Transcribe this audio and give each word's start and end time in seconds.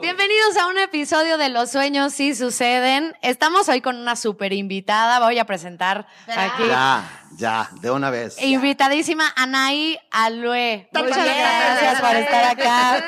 Bienvenidos 0.00 0.56
a 0.56 0.66
un 0.68 0.78
episodio 0.78 1.38
de 1.38 1.48
Los 1.48 1.70
Sueños 1.70 2.12
Sí 2.12 2.34
Suceden. 2.34 3.14
Estamos 3.22 3.68
hoy 3.68 3.80
con 3.80 3.96
una 3.96 4.16
super 4.16 4.52
invitada. 4.52 5.20
Voy 5.20 5.38
a 5.38 5.44
presentar 5.44 6.06
aquí. 6.26 6.64
Ya, 6.68 7.08
ya, 7.36 7.70
de 7.80 7.90
una 7.90 8.10
vez. 8.10 8.40
Invitadísima 8.42 9.32
Anaí 9.36 9.98
Alue. 10.10 10.88
Muchas 10.92 11.16
gracias 11.16 12.00
por 12.00 12.16
estar 12.16 12.44
acá. 12.44 13.04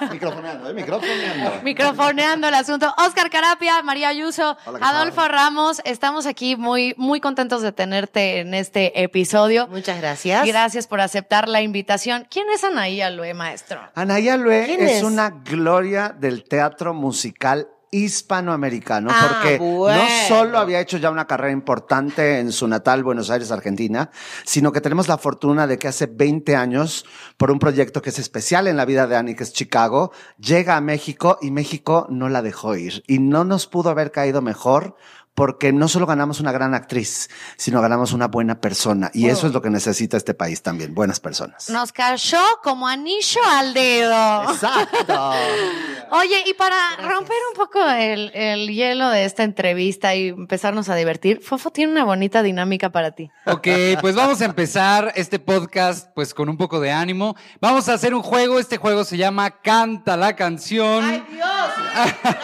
Microfoneando, 0.10 0.70
¿eh? 0.70 0.74
Microfoneando. 0.74 1.62
Microfoneando 1.62 2.48
el 2.48 2.54
asunto. 2.54 2.94
Oscar 2.98 3.30
Carapia, 3.30 3.82
María 3.82 4.08
Ayuso, 4.08 4.56
Hola, 4.66 4.78
¿qué 4.78 4.84
tal? 4.84 4.96
Adolfo 4.96 5.28
Ramos. 5.28 5.80
Estamos 5.84 6.26
aquí 6.26 6.56
muy, 6.56 6.94
muy 6.98 7.20
contentos 7.20 7.62
de 7.62 7.72
tenerte 7.72 8.40
en 8.40 8.54
este 8.54 9.02
episodio. 9.02 9.66
Muchas 9.68 9.98
gracias. 10.00 10.46
Gracias 10.46 10.86
por 10.86 11.00
aceptar 11.00 11.48
la 11.48 11.62
invitación. 11.62 12.26
¿Quién 12.30 12.46
es 12.50 12.64
Anaí 12.64 13.00
Alue, 13.00 13.32
maestro? 13.34 13.80
Anaya 13.94 14.36
Lue 14.36 14.64
¿Quién 14.66 14.82
es, 14.82 14.96
es? 14.98 15.02
una 15.02 15.30
gloria 15.30 16.14
del 16.16 16.44
teatro 16.44 16.92
musical 16.92 17.68
hispanoamericano, 17.92 19.10
Ah, 19.12 19.28
porque 19.28 19.58
bueno. 19.58 20.02
no 20.02 20.08
solo 20.26 20.58
había 20.58 20.80
hecho 20.80 20.96
ya 20.96 21.10
una 21.10 21.26
carrera 21.26 21.52
importante 21.52 22.40
en 22.40 22.50
su 22.50 22.66
natal 22.66 23.04
Buenos 23.04 23.30
Aires, 23.30 23.52
Argentina, 23.52 24.10
sino 24.44 24.72
que 24.72 24.80
tenemos 24.80 25.06
la 25.08 25.18
fortuna 25.18 25.66
de 25.66 25.78
que 25.78 25.88
hace 25.88 26.06
20 26.06 26.56
años, 26.56 27.04
por 27.36 27.50
un 27.50 27.58
proyecto 27.58 28.02
que 28.02 28.10
es 28.10 28.18
especial 28.18 28.66
en 28.66 28.76
la 28.78 28.86
vida 28.86 29.06
de 29.06 29.16
Annie, 29.16 29.36
que 29.36 29.44
es 29.44 29.52
Chicago, 29.52 30.10
llega 30.38 30.76
a 30.76 30.80
México 30.80 31.38
y 31.42 31.50
México 31.50 32.06
no 32.08 32.28
la 32.28 32.42
dejó 32.42 32.74
ir. 32.76 33.04
Y 33.06 33.18
no 33.18 33.44
nos 33.44 33.66
pudo 33.66 33.90
haber 33.90 34.10
caído 34.10 34.40
mejor 34.40 34.96
porque 35.34 35.72
no 35.72 35.88
solo 35.88 36.04
ganamos 36.06 36.40
una 36.40 36.52
gran 36.52 36.74
actriz, 36.74 37.30
sino 37.56 37.80
ganamos 37.80 38.12
una 38.12 38.28
buena 38.28 38.60
persona. 38.60 39.10
Y 39.14 39.28
eso 39.28 39.46
es 39.46 39.54
lo 39.54 39.62
que 39.62 39.70
necesita 39.70 40.16
este 40.16 40.34
país 40.34 40.62
también, 40.62 40.94
buenas 40.94 41.20
personas. 41.20 41.70
Nos 41.70 41.90
cayó 41.92 42.38
como 42.62 42.86
anillo 42.86 43.40
al 43.48 43.72
dedo. 43.72 44.52
Exacto. 44.52 45.32
Oye, 46.14 46.44
y 46.46 46.52
para 46.54 46.76
romper 46.96 47.36
un 47.50 47.56
poco 47.56 47.80
el, 47.88 48.30
el 48.34 48.68
hielo 48.68 49.08
de 49.08 49.24
esta 49.24 49.44
entrevista 49.44 50.14
y 50.14 50.28
empezarnos 50.28 50.88
a 50.90 50.94
divertir, 50.94 51.40
Fofo 51.40 51.70
tiene 51.70 51.92
una 51.92 52.04
bonita 52.04 52.42
dinámica 52.42 52.90
para 52.90 53.12
ti. 53.12 53.30
Ok, 53.46 53.66
pues 54.00 54.14
vamos 54.14 54.42
a 54.42 54.44
empezar 54.44 55.12
este 55.16 55.38
podcast 55.38 56.10
pues 56.14 56.34
con 56.34 56.50
un 56.50 56.58
poco 56.58 56.80
de 56.80 56.90
ánimo. 56.90 57.34
Vamos 57.60 57.88
a 57.88 57.94
hacer 57.94 58.14
un 58.14 58.22
juego, 58.22 58.58
este 58.58 58.76
juego 58.76 59.04
se 59.04 59.16
llama 59.16 59.62
Canta 59.62 60.16
la 60.18 60.36
canción. 60.36 61.02
¡Ay, 61.02 61.24
Dios! 61.30 61.48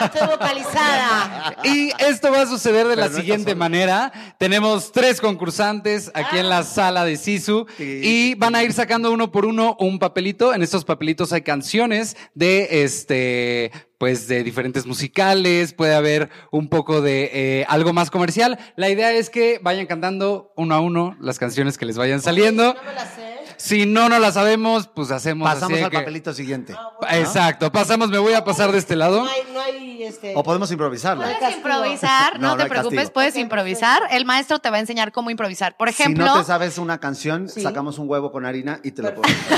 No 0.00 0.06
estoy 0.06 0.26
vocalizada. 0.28 1.56
Y 1.64 1.90
esto 1.98 2.30
va 2.32 2.42
a 2.42 2.46
suceder 2.46 2.86
de 2.88 2.96
la 2.96 3.08
no 3.08 3.16
siguiente 3.16 3.54
manera. 3.54 4.12
Tenemos 4.38 4.92
tres 4.92 5.20
concursantes 5.20 6.10
aquí 6.14 6.38
en 6.38 6.48
la 6.48 6.62
sala 6.62 7.04
de 7.04 7.16
Sisu 7.16 7.66
Sí. 7.76 8.00
y 8.02 8.34
van 8.36 8.54
a 8.54 8.62
ir 8.62 8.72
sacando 8.72 9.12
uno 9.12 9.30
por 9.30 9.44
uno 9.44 9.76
un 9.78 9.98
papelito. 9.98 10.54
En 10.54 10.62
estos 10.62 10.84
papelitos 10.84 11.32
hay 11.32 11.42
canciones 11.42 12.16
de 12.34 12.82
este, 12.82 13.57
pues 13.98 14.28
de 14.28 14.42
diferentes 14.44 14.86
musicales. 14.86 15.72
Puede 15.74 15.94
haber 15.94 16.30
un 16.50 16.68
poco 16.68 17.00
de 17.00 17.30
eh, 17.32 17.66
algo 17.68 17.92
más 17.92 18.10
comercial. 18.10 18.58
La 18.76 18.88
idea 18.88 19.12
es 19.12 19.30
que 19.30 19.60
vayan 19.62 19.86
cantando 19.86 20.52
uno 20.56 20.74
a 20.74 20.80
uno 20.80 21.16
las 21.20 21.38
canciones 21.38 21.78
que 21.78 21.86
les 21.86 21.96
vayan 21.98 22.20
saliendo. 22.20 22.74
No 22.74 22.82
me 22.82 22.94
la 22.94 23.06
sé. 23.06 23.38
Si 23.60 23.86
no, 23.86 24.08
no 24.08 24.20
la 24.20 24.30
sabemos, 24.30 24.86
pues 24.86 25.10
hacemos 25.10 25.48
Pasamos 25.52 25.82
al 25.82 25.90
que- 25.90 25.98
papelito 25.98 26.32
siguiente. 26.32 26.76
Exacto, 27.10 27.72
pasamos, 27.72 28.08
me 28.08 28.18
voy 28.18 28.34
a 28.34 28.44
pasar 28.44 28.70
de 28.70 28.78
este 28.78 28.94
lado. 28.94 29.24
No 29.24 29.28
hay, 29.28 29.40
no 29.52 29.60
hay 29.60 30.04
este. 30.04 30.32
O 30.36 30.44
podemos 30.44 30.70
improvisarla. 30.70 31.24
Puedes 31.40 31.56
improvisar, 31.56 32.38
no, 32.38 32.56
te 32.56 32.66
preocupes, 32.66 32.96
castigo. 32.98 33.12
puedes 33.14 33.34
improvisar. 33.36 34.02
El 34.12 34.24
maestro 34.26 34.60
te 34.60 34.70
va 34.70 34.76
a 34.76 34.80
enseñar 34.80 35.10
cómo 35.10 35.30
improvisar. 35.30 35.76
Por 35.76 35.88
ejemplo, 35.88 36.24
si 36.24 36.30
no 36.34 36.38
te 36.38 36.44
sabes 36.46 36.78
una 36.78 36.98
canción, 37.00 37.48
Sí. 37.48 37.60
sacamos 37.62 37.98
un 37.98 38.08
huevo 38.08 38.30
con 38.30 38.46
harina 38.46 38.78
y 38.84 38.92
te 38.92 39.02
lo 39.02 39.12
ponemos. 39.16 39.36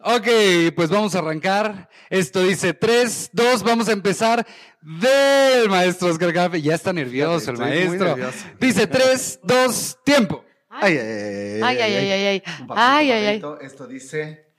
Ok, 0.00 0.28
pues 0.76 0.90
vamos 0.90 1.14
a 1.14 1.18
arrancar. 1.18 1.88
Esto 2.08 2.42
dice 2.44 2.72
3, 2.72 3.30
2, 3.32 3.62
vamos 3.64 3.88
a 3.88 3.92
empezar 3.92 4.46
del 4.80 5.68
maestro 5.68 6.08
Oscar 6.08 6.32
Café. 6.32 6.62
Ya 6.62 6.74
está 6.76 6.92
nervioso 6.92 7.50
el 7.50 7.56
Estoy 7.56 7.68
maestro. 7.70 8.06
nervioso. 8.16 8.46
Dice 8.60 8.86
3, 8.86 9.40
2, 9.42 9.98
tiempo. 10.04 10.44
Ay, 10.70 10.96
ay, 10.96 11.00
ay, 11.00 11.62
Ay, 11.62 11.80
ay, 11.80 11.96
ay, 11.96 12.12
ay, 12.12 12.26
ay. 12.26 12.42
Ay, 12.76 13.10
ay. 13.10 13.42
Esto 13.62 13.86
dice. 13.88 14.52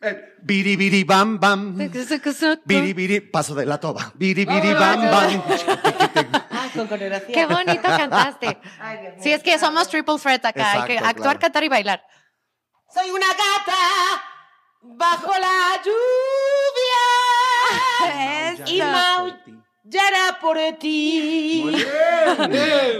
eh, 0.00 0.34
Biri, 0.40 0.76
biri, 0.76 1.02
bam, 1.02 1.40
bam. 1.40 1.76
Biri, 2.64 2.92
biri, 2.92 3.20
paso 3.20 3.54
de 3.56 3.66
la 3.66 3.80
toba. 3.80 4.12
Biri, 4.14 4.44
biri, 4.44 4.72
bam, 4.74 5.10
bam. 5.10 5.42
Ah, 6.52 6.68
con 6.72 6.86
coreografía. 6.86 7.34
Qué 7.34 7.46
bonito 7.46 7.82
cantaste. 7.82 8.58
Ay, 8.78 8.98
Dios 9.00 9.14
mío. 9.14 9.22
Sí, 9.24 9.32
es 9.32 9.42
que 9.42 9.58
somos 9.58 9.88
triple 9.88 10.18
threat 10.22 10.44
acá. 10.44 10.82
hay 10.82 10.86
que 10.86 10.98
actuar, 10.98 11.14
claro. 11.16 11.38
cantar 11.40 11.64
y 11.64 11.68
bailar. 11.68 12.00
Soy 12.94 13.10
una 13.10 13.26
gata 13.26 14.22
bajo 14.84 15.32
la 15.38 15.80
lluvia. 15.84 15.94
y 18.66 18.80
maullará 18.82 20.38
por 20.40 20.58
ti. 20.78 21.64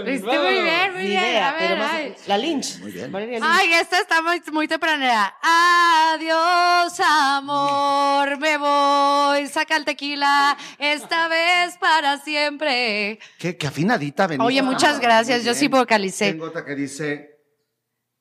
Viste 0.05 0.39
muy 0.39 0.61
bien, 0.61 0.93
muy 0.93 1.03
Ni 1.03 1.09
bien. 1.09 1.23
idea, 1.23 1.49
A 1.49 1.53
ver, 1.53 1.59
pero 1.61 1.75
más- 1.77 1.91
ay. 1.93 2.15
La 2.27 2.37
Lynch. 2.37 2.79
Muy 2.79 2.91
bien. 2.91 3.11
Lynch. 3.11 3.43
Ay, 3.43 3.73
esta 3.73 3.99
está 3.99 4.21
muy, 4.21 4.41
muy 4.51 4.67
tempranera. 4.67 5.35
Adiós, 5.41 6.99
amor, 6.99 8.37
me 8.39 8.57
voy. 8.57 9.47
Saca 9.47 9.75
el 9.77 9.85
tequila, 9.85 10.57
esta 10.79 11.27
vez 11.27 11.77
para 11.77 12.17
siempre. 12.19 13.19
Qué, 13.39 13.57
qué 13.57 13.67
afinadita 13.67 14.27
venía. 14.27 14.45
Oye, 14.45 14.61
muchas 14.61 14.99
gracias, 14.99 15.43
yo 15.43 15.53
sí 15.53 15.67
vocalicé. 15.67 16.31
Tengo 16.31 16.45
otra 16.45 16.65
que 16.65 16.75
dice. 16.75 17.34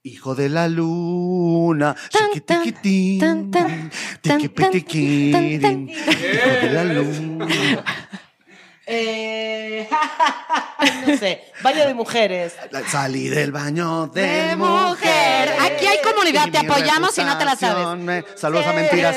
Hijo 0.06 0.34
de 0.34 0.50
la 0.50 0.68
luna, 0.68 1.96
chiquitiquitín, 2.10 3.50
tan, 3.50 3.90
hijo 4.28 4.52
de 6.60 6.70
la 6.70 6.84
luna. 6.84 7.46
Eh, 8.86 9.88
no 11.06 11.16
sé. 11.16 11.44
Baño 11.62 11.86
de 11.86 11.94
mujeres. 11.94 12.54
Salí 12.88 13.28
del 13.28 13.50
baño 13.50 14.08
de, 14.08 14.20
De 14.48 14.56
mujer. 14.56 15.54
Aquí 15.62 15.86
hay 15.86 15.96
comunidad, 16.02 16.48
Y 16.48 16.50
te 16.50 16.58
apoyamos 16.58 17.14
si 17.14 17.24
no 17.24 17.38
te 17.38 17.46
la 17.46 17.56
sabes. 17.56 17.98
me- 17.98 18.24
Saludos 18.36 18.66
a 18.66 18.72
mentiras. 18.74 19.16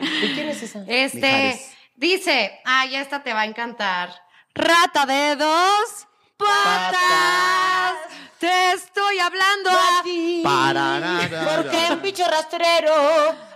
¿Y 0.00 0.32
quién 0.32 0.48
es 0.48 0.62
esa? 0.62 0.82
Este, 0.88 1.18
Mijares. 1.20 1.70
dice, 1.94 2.58
ay, 2.64 2.96
esta 2.96 3.22
te 3.22 3.34
va 3.34 3.42
a 3.42 3.44
encantar. 3.44 4.14
Rata 4.54 5.04
de 5.04 5.36
dos 5.36 6.07
patas. 6.38 7.94
Te 8.38 8.72
estoy 8.72 9.18
hablando 9.18 9.70
a 9.70 10.02
ti. 10.04 10.42
Porque 10.44 11.88
un 11.90 12.00
bicho 12.00 12.24
rastrero, 12.24 12.92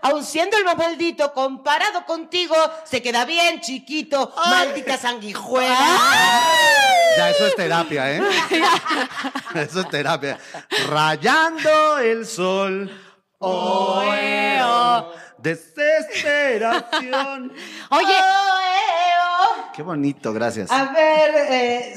aun 0.03 0.25
siendo 0.25 0.57
el 0.59 0.65
más 0.65 0.77
maldito, 0.77 1.33
comparado 1.33 2.05
contigo, 2.05 2.57
se 2.85 3.01
queda 3.01 3.25
bien 3.25 3.61
chiquito. 3.61 4.35
Maldita 4.37 4.99
sanguijuela. 4.99 5.79
Ya, 7.17 7.31
eso 7.31 7.47
es 7.47 7.55
terapia, 7.55 8.17
¿eh? 8.17 8.23
Eso 9.55 9.81
es 9.81 9.89
terapia. 9.91 10.39
Rayando 10.89 11.99
el 11.99 12.27
sol. 12.27 12.91
Oh, 13.39 14.03
eh, 14.05 14.61
oh. 14.65 15.13
Desesperación. 15.39 17.53
Oye, 17.91 18.17
Oh, 18.21 18.59
eh, 18.61 19.13
oh. 19.21 19.73
Qué 19.75 19.83
bonito, 19.83 20.33
gracias. 20.33 20.71
A 20.71 20.87
ver, 20.93 21.35
eh, 21.51 21.95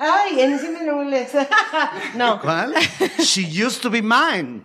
ay, 0.00 0.40
encima 0.40 0.80
no 0.82 1.04
me 1.04 1.28
No. 2.14 2.40
¿Cuál? 2.40 2.74
She 3.18 3.42
used 3.42 3.82
to 3.82 3.90
be 3.90 4.00
mine. 4.00 4.64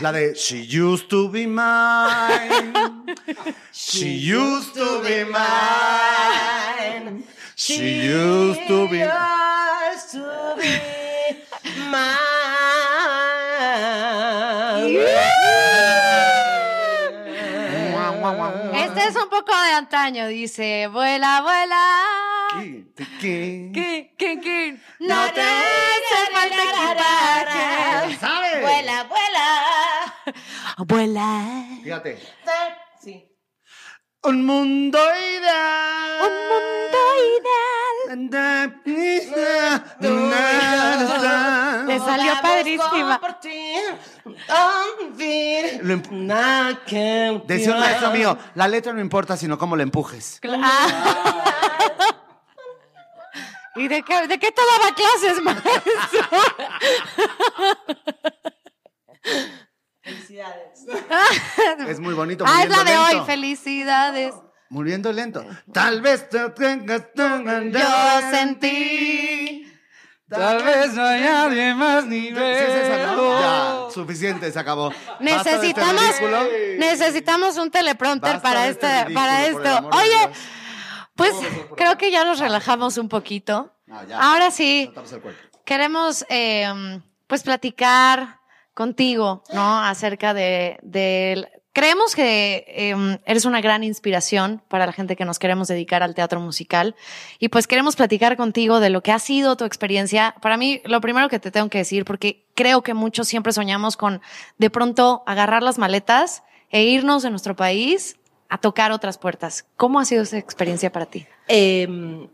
La 0.00 0.10
de 0.10 0.34
She 0.34 0.62
used 0.62 1.08
to 1.08 1.28
be 1.28 1.46
mine. 1.46 2.74
She 3.72 4.08
used 4.08 4.74
to 4.74 5.00
be 5.02 5.24
mine. 5.24 7.24
She 7.54 8.02
used 8.02 8.66
to 8.66 8.88
be 8.88 8.98
used 8.98 10.10
to 10.10 10.56
be 10.58 10.80
mine. 11.90 12.32
este 18.74 19.06
es 19.06 19.16
un 19.16 19.28
poco 19.28 19.52
de 19.52 19.72
antaño, 19.74 20.26
dice, 20.28 20.88
vuela, 20.88 21.40
vuela. 21.42 22.31
¿Qué? 22.96 23.70
¿Qué, 23.72 24.14
qué, 24.18 24.40
qué? 24.40 24.78
No 25.00 25.32
te 25.32 25.40
hace 25.40 26.32
falta 26.32 26.62
equipaje. 26.62 28.16
¿Sabes? 28.20 28.60
Vuela, 28.60 29.04
vuela. 29.04 30.14
Vuela. 30.78 31.64
Fíjate. 31.82 32.18
Sí. 33.02 33.28
Un 34.24 34.44
mundo 34.44 34.98
ideal. 34.98 36.20
Un 36.22 36.32
mundo 36.50 36.98
ideal. 37.38 37.72
Te 41.86 41.98
salió 41.98 42.32
padrísima. 42.42 43.20
Decía 47.46 47.72
un 47.74 47.80
maestro 47.80 48.10
mío, 48.10 48.38
la 48.54 48.68
letra 48.68 48.92
no 48.92 49.00
importa, 49.00 49.36
sino 49.36 49.56
cómo 49.58 49.76
la 49.76 49.82
empujes. 49.82 50.40
Ah. 50.64 52.18
¿Y 53.76 53.88
de 53.88 54.02
qué, 54.02 54.26
de 54.28 54.38
qué 54.38 54.50
te 54.52 54.62
daba 54.78 54.94
clases, 54.94 55.42
maestro? 55.42 56.28
Felicidades. 60.02 60.84
Es 61.88 62.00
muy 62.00 62.14
bonito, 62.14 62.44
Ah, 62.46 62.64
es 62.64 62.68
la 62.70 62.84
de 62.84 62.98
hoy. 62.98 63.22
Felicidades. 63.24 64.34
Muriendo 64.68 65.12
lento. 65.12 65.44
Tal 65.72 66.00
vez 66.00 66.28
te 66.28 66.48
tengas 66.50 67.12
tan 67.14 67.70
Yo 67.72 67.80
sentí. 68.30 69.68
Tal 70.28 70.62
vez 70.64 70.94
no 70.94 71.04
hay 71.04 71.20
nadie 71.20 71.74
más 71.74 72.06
ni 72.06 72.28
Sí. 72.28 72.34
Ya, 72.34 73.86
suficiente, 73.92 74.50
se 74.50 74.58
acabó. 74.58 74.90
Este 74.90 75.24
Necesitamos, 75.24 76.02
ridículo. 76.18 76.42
necesitamos 76.78 77.56
un 77.58 77.70
teleprompter 77.70 78.32
Basta 78.34 78.42
para 78.48 78.66
este 78.68 79.00
este, 79.00 79.12
para 79.12 79.46
esto. 79.46 79.90
Oye. 79.92 80.30
Pues 81.30 81.68
creo 81.76 81.96
que 81.98 82.10
ya 82.10 82.24
nos 82.24 82.38
relajamos 82.40 82.98
un 82.98 83.08
poquito. 83.08 83.72
No, 83.86 84.06
ya. 84.06 84.18
Ahora 84.20 84.50
sí, 84.50 84.90
queremos 85.64 86.24
eh, 86.28 87.00
pues 87.26 87.42
platicar 87.42 88.40
contigo, 88.74 89.42
¿no? 89.52 89.80
Acerca 89.84 90.32
de, 90.34 90.78
del- 90.82 91.48
creemos 91.74 92.14
que 92.14 92.64
eh, 92.68 93.18
eres 93.26 93.44
una 93.44 93.60
gran 93.60 93.84
inspiración 93.84 94.62
para 94.68 94.86
la 94.86 94.92
gente 94.92 95.16
que 95.16 95.24
nos 95.24 95.38
queremos 95.38 95.68
dedicar 95.68 96.02
al 96.02 96.14
teatro 96.14 96.40
musical 96.40 96.94
y 97.38 97.48
pues 97.48 97.66
queremos 97.66 97.96
platicar 97.96 98.36
contigo 98.36 98.80
de 98.80 98.90
lo 98.90 99.02
que 99.02 99.12
ha 99.12 99.18
sido 99.18 99.56
tu 99.56 99.64
experiencia. 99.64 100.34
Para 100.42 100.56
mí, 100.56 100.80
lo 100.84 101.00
primero 101.00 101.28
que 101.28 101.38
te 101.38 101.50
tengo 101.50 101.68
que 101.68 101.78
decir, 101.78 102.04
porque 102.04 102.46
creo 102.54 102.82
que 102.82 102.94
muchos 102.94 103.28
siempre 103.28 103.52
soñamos 103.52 103.96
con 103.96 104.20
de 104.58 104.70
pronto 104.70 105.22
agarrar 105.26 105.62
las 105.62 105.78
maletas 105.78 106.42
e 106.70 106.84
irnos 106.84 107.22
de 107.22 107.30
nuestro 107.30 107.54
país 107.56 108.16
a 108.52 108.58
tocar 108.58 108.92
otras 108.92 109.16
puertas. 109.16 109.64
¿Cómo 109.76 109.98
ha 109.98 110.04
sido 110.04 110.22
esa 110.24 110.36
experiencia 110.36 110.92
para 110.92 111.06
ti? 111.06 111.26
Eh, 111.48 112.28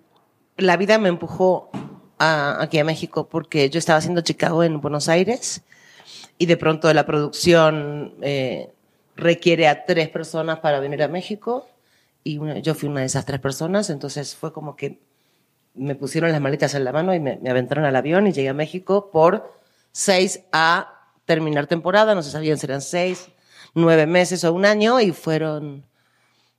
la 0.57 0.77
vida 0.77 0.99
me 0.99 1.09
empujó 1.09 1.71
a- 2.19 2.61
aquí 2.61 2.81
a 2.81 2.85
México 2.85 3.29
porque 3.29 3.71
yo 3.71 3.79
estaba 3.79 3.99
haciendo 4.01 4.21
Chicago 4.23 4.65
en 4.65 4.81
Buenos 4.81 5.09
Aires 5.09 5.63
y 6.37 6.47
de 6.47 6.57
pronto 6.57 6.93
la 6.93 7.07
producción 7.07 8.15
eh, 8.23 8.69
requiere 9.15 9.69
a 9.69 9.85
tres 9.85 10.09
personas 10.09 10.59
para 10.59 10.81
venir 10.81 11.05
a 11.05 11.09
México 11.09 11.69
y 12.25 12.39
una- 12.39 12.59
yo 12.59 12.75
fui 12.75 12.89
una 12.89 13.01
de 13.01 13.07
esas 13.07 13.25
tres 13.25 13.39
personas, 13.39 13.89
entonces 13.89 14.35
fue 14.35 14.53
como 14.53 14.75
que 14.75 14.99
me 15.75 15.95
pusieron 15.95 16.33
las 16.33 16.41
maletas 16.41 16.75
en 16.75 16.83
la 16.83 16.91
mano 16.91 17.15
y 17.15 17.21
me, 17.21 17.37
me 17.37 17.51
aventaron 17.51 17.85
al 17.85 17.95
avión 17.95 18.27
y 18.27 18.33
llegué 18.33 18.49
a 18.49 18.55
México 18.55 19.11
por 19.13 19.55
seis 19.93 20.41
a 20.51 20.95
terminar 21.27 21.69
temporada, 21.69 22.17
no 22.17 22.23
se 22.25 22.33
sabían 22.33 22.59
si 22.59 22.67
eran 22.67 22.81
seis, 22.83 23.29
nueve 23.75 24.07
meses 24.07 24.43
o 24.43 24.53
un 24.53 24.65
año 24.65 24.99
y 25.01 25.13
fueron, 25.13 25.85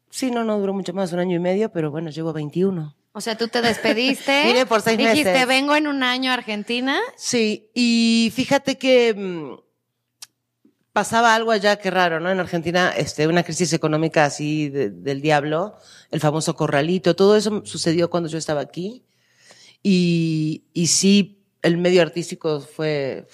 sí, 0.09 0.31
no, 0.31 0.43
no 0.43 0.59
duró 0.59 0.73
mucho 0.73 0.93
más, 0.93 1.11
un 1.13 1.19
año 1.19 1.35
y 1.35 1.39
medio, 1.39 1.71
pero 1.71 1.91
bueno, 1.91 2.09
llevo 2.09 2.33
21. 2.33 2.95
O 3.11 3.21
sea, 3.21 3.37
tú 3.37 3.47
te 3.47 3.61
despediste. 3.61 4.43
Vine 4.47 4.65
por 4.65 4.81
seis 4.81 4.97
dijiste, 4.97 5.31
meses. 5.31 5.47
vengo 5.47 5.75
en 5.75 5.87
un 5.87 6.03
año 6.03 6.31
a 6.31 6.35
Argentina. 6.35 6.99
Sí, 7.17 7.69
y 7.73 8.31
fíjate 8.35 8.77
que 8.77 9.13
mm, 9.13 9.55
pasaba 10.93 11.33
algo 11.35 11.51
allá 11.51 11.77
que 11.77 11.89
raro, 11.91 12.19
¿no? 12.19 12.29
En 12.31 12.39
Argentina, 12.39 12.91
este, 12.95 13.27
una 13.27 13.43
crisis 13.43 13.73
económica 13.73 14.25
así 14.25 14.69
de- 14.69 14.89
del 14.89 15.21
diablo, 15.21 15.75
el 16.11 16.19
famoso 16.19 16.55
corralito, 16.55 17.15
todo 17.15 17.35
eso 17.35 17.61
sucedió 17.65 18.09
cuando 18.09 18.29
yo 18.29 18.37
estaba 18.37 18.61
aquí. 18.61 19.03
Y, 19.81 20.65
y 20.73 20.87
sí, 20.87 21.45
el 21.61 21.77
medio 21.77 22.01
artístico 22.01 22.59
fue 22.61 23.27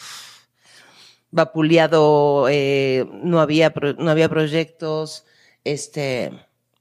vapuleado, 1.32 2.48
eh, 2.50 3.06
no 3.24 3.42
había, 3.42 3.74
pro- 3.74 3.94
no 3.94 4.10
había 4.12 4.30
proyectos, 4.30 5.26
este, 5.64 6.32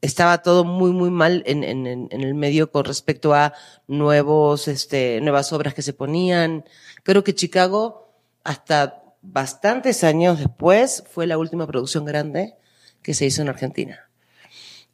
estaba 0.05 0.43
todo 0.43 0.65
muy, 0.65 0.91
muy 0.93 1.11
mal 1.11 1.43
en, 1.47 1.65
en, 1.65 2.09
el 2.11 2.35
medio 2.35 2.71
con 2.71 2.85
respecto 2.85 3.33
a 3.33 3.55
nuevos, 3.89 4.69
este, 4.69 5.19
nuevas 5.23 5.51
obras 5.55 5.73
que 5.73 5.81
se 5.81 5.95
ponían. 5.95 6.65
Creo 7.03 7.25
que 7.25 7.35
Chicago, 7.35 8.13
hasta 8.45 9.03
bastantes 9.23 10.05
años 10.05 10.39
después, 10.39 11.05
fue 11.11 11.27
la 11.27 11.39
última 11.39 11.67
producción 11.67 12.05
grande 12.05 12.55
que 13.01 13.15
se 13.15 13.25
hizo 13.25 13.41
en 13.41 13.49
Argentina. 13.49 14.11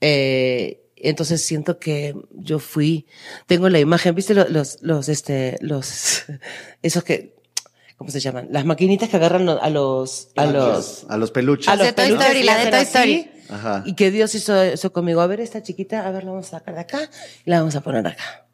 Eh, 0.01 0.81
entonces 0.95 1.43
siento 1.43 1.81
que 1.81 2.15
yo 2.31 2.61
fui, 2.61 3.07
tengo 3.47 3.69
la 3.69 3.81
imagen, 3.81 4.15
¿viste 4.15 4.35
los, 4.35 4.49
los, 4.49 4.79
los, 4.81 5.09
este, 5.09 5.59
los, 5.61 6.23
esos 6.83 7.03
que, 7.03 7.35
¿cómo 7.97 8.13
se 8.13 8.21
llaman? 8.21 8.47
Las 8.53 8.65
maquinitas 8.65 9.09
que 9.09 9.17
agarran 9.17 9.49
a 9.49 9.71
los, 9.71 10.29
a 10.37 10.47
los, 10.47 11.05
A 11.09 11.17
los 11.17 11.33
peluches. 11.33 11.67
a 11.67 11.75
los 11.75 11.87
de 11.87 11.93
Toy 11.95 12.05
peluches 12.05 12.27
Story, 12.29 12.43
la 12.45 12.59
de 12.59 12.71
Toy 12.71 12.81
así, 12.81 12.87
Story. 12.87 13.40
Ajá. 13.51 13.83
Y 13.85 13.95
que 13.95 14.11
Dios 14.11 14.35
hizo 14.35 14.61
eso 14.63 14.93
conmigo. 14.93 15.21
A 15.21 15.27
ver, 15.27 15.41
esta 15.41 15.63
chiquita, 15.63 16.07
a 16.07 16.11
ver, 16.11 16.25
la 16.25 16.31
vamos 16.31 16.49
a 16.49 16.59
sacar 16.59 16.75
de 16.75 16.81
acá 16.81 17.11
y 17.45 17.51
la 17.51 17.59
vamos 17.59 17.77
a 17.77 17.81
poner 17.81 18.07
acá. 18.07 18.47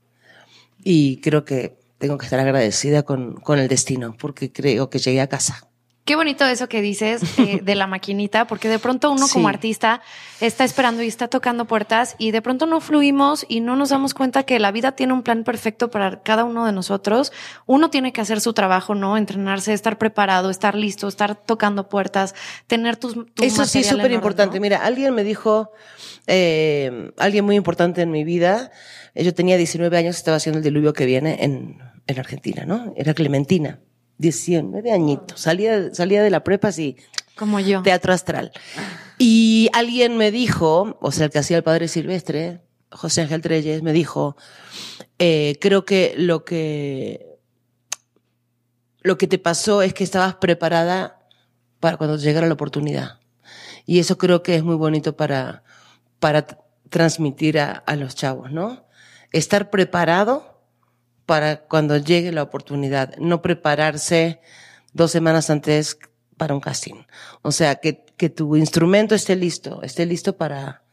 Y 0.83 1.21
creo 1.21 1.45
que 1.45 1.79
tengo 1.99 2.19
que 2.19 2.27
estar 2.27 2.39
agradecida 2.39 3.03
con, 3.03 3.35
con 3.41 3.59
el 3.59 3.69
destino, 3.69 4.17
porque 4.19 4.53
creo 4.53 4.91
que 4.91 4.99
llegué 4.99 5.21
a 5.21 5.29
casa. 5.29 5.69
Qué 6.07 6.15
bonito 6.15 6.47
eso 6.47 6.69
que 6.69 6.83
dices 6.83 7.21
eh, 7.37 7.59
de 7.65 7.75
la 7.75 7.89
maquinita, 7.89 8.47
porque 8.47 8.69
de 8.69 8.79
pronto 8.79 9.11
uno 9.11 9.27
como 9.27 9.49
artista 9.49 10.03
está 10.41 10.63
esperando 10.63 11.03
y 11.03 11.09
está 11.09 11.27
tocando 11.27 11.65
puertas 11.65 12.15
y 12.17 12.31
de 12.31 12.41
pronto 12.41 12.67
no 12.67 12.81
fluimos 12.81 13.45
y 13.49 13.59
no 13.59 13.75
nos 13.75 13.89
damos 13.89 14.15
cuenta 14.15 14.45
que 14.45 14.61
la 14.61 14.71
vida 14.71 14.93
tiene 14.93 15.13
un 15.13 15.25
plan 15.25 15.43
perfecto 15.43 15.91
para 15.91 16.23
cada 16.23 16.45
uno 16.45 16.65
de 16.65 16.71
nosotros. 16.71 17.33
Uno 17.67 17.91
tiene 17.91 18.13
que 18.13 18.21
hacer 18.21 18.41
su 18.41 18.53
trabajo, 18.53 18.95
¿no? 18.95 19.17
Entrenarse, 19.17 19.73
estar 19.73 19.99
preparado, 19.99 20.49
estar 20.49 20.77
listo, 20.77 21.09
estar 21.09 21.35
tocando 21.35 21.89
puertas, 21.89 22.37
tener 22.69 22.97
tus... 22.97 23.15
tu 23.35 23.43
Eso 23.43 23.65
sí 23.65 23.81
es 23.81 23.89
súper 23.89 24.13
importante. 24.13 24.59
¿no? 24.59 24.63
Mira, 24.63 24.87
alguien 24.87 25.13
me 25.13 25.25
dijo, 25.25 25.73
eh, 26.29 27.11
alguien 27.19 27.45
muy 27.45 27.57
importante 27.57 28.03
en 28.03 28.13
mi 28.13 28.23
vida, 28.23 28.71
eh, 29.17 29.25
yo 29.25 29.35
tenía 29.35 29.57
19 29.57 29.99
años, 29.99 30.15
estaba 30.15 30.37
haciendo 30.37 30.59
el 30.59 30.65
diluvio 30.65 30.93
que 30.93 31.05
viene 31.05 31.39
en, 31.43 31.79
en 32.07 32.19
Argentina, 32.21 32.65
¿no? 32.65 32.95
Era 32.97 33.13
Clementina, 33.13 33.81
19 34.19 34.93
añitos. 34.93 35.41
Salía, 35.41 35.95
salía 35.95 36.23
de 36.23 36.31
la 36.31 36.43
prepa 36.45 36.69
así, 36.69 36.97
Como 37.37 37.61
yo. 37.61 37.83
teatro 37.83 38.13
astral. 38.13 38.53
Y 39.19 39.69
alguien 39.73 40.17
me 40.17 40.31
dijo, 40.31 40.99
o 41.01 41.13
sea, 41.13 41.27
el 41.27 41.31
que 41.31 41.39
hacía 41.39 41.57
el 41.57 41.63
padre 41.63 41.89
Silvestre, 41.89 42.63
José 42.91 43.23
Ángel 43.23 43.43
Treyes, 43.43 43.83
me 43.83 43.93
dijo, 43.93 44.37
eh, 45.19 45.57
creo 45.61 45.85
que 45.85 46.15
lo 46.17 46.45
que 46.45 47.37
lo 49.01 49.17
que 49.19 49.29
te 49.29 49.39
pasó 49.39 49.83
es 49.83 49.95
que 49.95 50.03
estabas 50.03 50.35
preparada 50.35 51.21
para 51.79 51.97
cuando 51.97 52.17
llegara 52.17 52.49
la 52.49 52.55
oportunidad. 52.55 53.21
Y 53.85 54.01
eso 54.01 54.19
creo 54.19 54.43
que 54.43 54.57
es 54.57 54.65
muy 54.65 54.75
bonito 54.75 55.17
para, 55.17 55.63
para 56.19 56.45
transmitir 56.91 57.61
a, 57.61 57.71
a 57.71 57.95
los 57.95 58.17
chavos, 58.17 58.51
¿no? 58.51 58.85
Estar 59.31 59.71
preparado 59.71 60.56
para 61.27 61.63
cuando 61.67 61.97
llegue 61.97 62.33
la 62.33 62.43
oportunidad, 62.43 63.17
no 63.19 63.43
prepararse 63.43 64.41
dos 64.93 65.11
semanas 65.11 65.51
antes 65.51 65.99
para 66.37 66.55
un 66.55 66.61
casting. 66.61 67.05
O 67.43 67.53
sea, 67.53 67.77
que, 67.77 68.05
que 68.17 68.31
tu 68.31 68.57
instrumento 68.57 69.15
esté 69.15 69.37
listo, 69.37 69.83
esté 69.83 70.07
listo 70.07 70.37
para, 70.37 70.85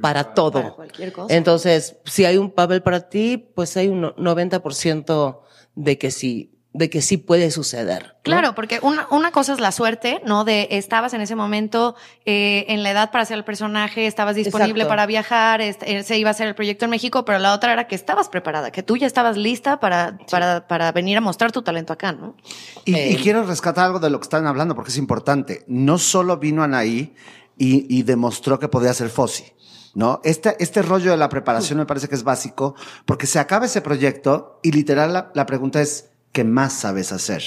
para 0.00 0.34
todo. 0.34 0.52
Para 0.52 0.70
cualquier 0.72 1.12
cosa. 1.12 1.34
Entonces, 1.34 1.96
si 2.04 2.24
hay 2.24 2.36
un 2.36 2.50
papel 2.50 2.82
para 2.82 3.08
ti, 3.08 3.36
pues 3.54 3.76
hay 3.76 3.88
un 3.88 4.00
no- 4.00 4.14
90% 4.16 5.40
de 5.76 5.98
que 5.98 6.10
sí, 6.10 6.52
de 6.72 6.88
que 6.88 7.02
sí 7.02 7.16
puede 7.16 7.50
suceder. 7.50 8.02
¿no? 8.04 8.22
Claro, 8.22 8.54
porque 8.54 8.78
una, 8.82 9.08
una 9.10 9.32
cosa 9.32 9.52
es 9.52 9.58
la 9.60 9.72
suerte, 9.72 10.20
¿no? 10.24 10.44
De 10.44 10.68
estabas 10.70 11.12
en 11.14 11.20
ese 11.20 11.34
momento 11.34 11.96
eh, 12.24 12.64
en 12.68 12.84
la 12.84 12.92
edad 12.92 13.10
para 13.10 13.22
hacer 13.22 13.36
el 13.38 13.44
personaje, 13.44 14.06
estabas 14.06 14.36
disponible 14.36 14.72
Exacto. 14.82 14.88
para 14.88 15.06
viajar, 15.06 15.60
est- 15.60 15.82
eh, 15.82 16.04
se 16.04 16.16
iba 16.16 16.28
a 16.28 16.32
hacer 16.32 16.46
el 16.46 16.54
proyecto 16.54 16.84
en 16.84 16.92
México, 16.92 17.24
pero 17.24 17.40
la 17.40 17.54
otra 17.54 17.72
era 17.72 17.88
que 17.88 17.96
estabas 17.96 18.28
preparada, 18.28 18.70
que 18.70 18.84
tú 18.84 18.96
ya 18.96 19.08
estabas 19.08 19.36
lista 19.36 19.80
para, 19.80 20.18
para, 20.30 20.68
para 20.68 20.92
venir 20.92 21.16
a 21.16 21.20
mostrar 21.20 21.50
tu 21.50 21.62
talento 21.62 21.92
acá, 21.92 22.12
¿no? 22.12 22.36
Y, 22.84 22.96
y 22.96 23.16
quiero 23.16 23.42
rescatar 23.42 23.86
algo 23.86 23.98
de 23.98 24.08
lo 24.10 24.20
que 24.20 24.24
están 24.24 24.46
hablando 24.46 24.76
porque 24.76 24.90
es 24.90 24.96
importante. 24.96 25.64
No 25.66 25.98
solo 25.98 26.36
vino 26.36 26.62
Anaí 26.62 27.14
y, 27.58 27.86
y 27.98 28.04
demostró 28.04 28.60
que 28.60 28.68
podía 28.68 28.94
ser 28.94 29.10
Fossi. 29.10 29.44
¿No? 29.92 30.20
Este, 30.22 30.54
este 30.62 30.82
rollo 30.82 31.10
de 31.10 31.16
la 31.16 31.28
preparación 31.28 31.80
me 31.80 31.84
parece 31.84 32.06
que 32.06 32.14
es 32.14 32.22
básico 32.22 32.76
porque 33.06 33.26
se 33.26 33.40
acaba 33.40 33.66
ese 33.66 33.80
proyecto 33.80 34.60
y 34.62 34.70
literal 34.70 35.12
la, 35.12 35.32
la 35.34 35.46
pregunta 35.46 35.80
es, 35.82 36.09
¿qué 36.32 36.44
más 36.44 36.72
sabes 36.72 37.12
hacer? 37.12 37.42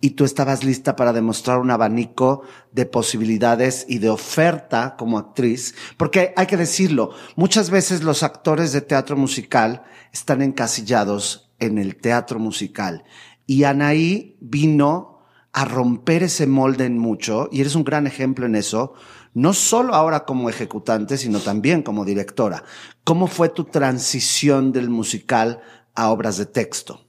Y 0.00 0.10
tú 0.10 0.24
estabas 0.24 0.64
lista 0.64 0.96
para 0.96 1.12
demostrar 1.12 1.58
un 1.58 1.70
abanico 1.70 2.42
de 2.72 2.86
posibilidades 2.86 3.86
y 3.88 3.98
de 3.98 4.10
oferta 4.10 4.96
como 4.98 5.18
actriz, 5.18 5.74
porque 5.96 6.34
hay 6.36 6.46
que 6.46 6.56
decirlo, 6.56 7.10
muchas 7.36 7.70
veces 7.70 8.02
los 8.02 8.22
actores 8.22 8.72
de 8.72 8.80
teatro 8.80 9.16
musical 9.16 9.84
están 10.12 10.42
encasillados 10.42 11.52
en 11.60 11.78
el 11.78 11.96
teatro 11.96 12.40
musical 12.40 13.04
y 13.46 13.64
Anaí 13.64 14.36
vino 14.40 15.12
a 15.52 15.64
romper 15.64 16.22
ese 16.22 16.46
molde 16.46 16.86
en 16.86 16.98
mucho, 16.98 17.48
y 17.52 17.60
eres 17.60 17.74
un 17.74 17.84
gran 17.84 18.06
ejemplo 18.06 18.46
en 18.46 18.54
eso, 18.54 18.94
no 19.34 19.52
solo 19.52 19.94
ahora 19.94 20.24
como 20.24 20.48
ejecutante, 20.48 21.18
sino 21.18 21.40
también 21.40 21.82
como 21.82 22.04
directora. 22.04 22.64
¿Cómo 23.04 23.26
fue 23.26 23.50
tu 23.50 23.64
transición 23.64 24.72
del 24.72 24.88
musical 24.88 25.60
a 25.94 26.10
obras 26.10 26.38
de 26.38 26.46
texto? 26.46 27.06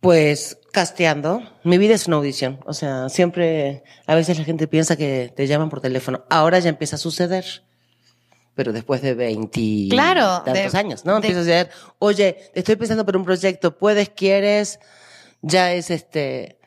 Pues 0.00 0.58
casteando. 0.72 1.42
Mi 1.64 1.76
vida 1.78 1.94
es 1.94 2.06
una 2.06 2.16
audición. 2.16 2.60
O 2.66 2.72
sea, 2.72 3.08
siempre, 3.08 3.82
a 4.06 4.14
veces 4.14 4.38
la 4.38 4.44
gente 4.44 4.68
piensa 4.68 4.96
que 4.96 5.32
te 5.34 5.46
llaman 5.46 5.70
por 5.70 5.80
teléfono. 5.80 6.24
Ahora 6.30 6.58
ya 6.60 6.68
empieza 6.68 6.96
a 6.96 6.98
suceder. 7.00 7.44
Pero 8.54 8.72
después 8.72 9.02
de 9.02 9.14
20 9.14 9.86
Claro, 9.90 10.42
tantos 10.44 10.72
de- 10.72 10.78
años, 10.78 11.04
¿no? 11.04 11.16
Empieza 11.16 11.38
a 11.38 11.42
suceder, 11.42 11.70
oye, 12.00 12.50
estoy 12.54 12.74
pensando 12.76 13.04
por 13.06 13.16
un 13.16 13.24
proyecto, 13.24 13.76
¿puedes, 13.78 14.08
quieres? 14.08 14.80
Ya 15.42 15.72
es 15.72 15.90
este, 15.90 16.58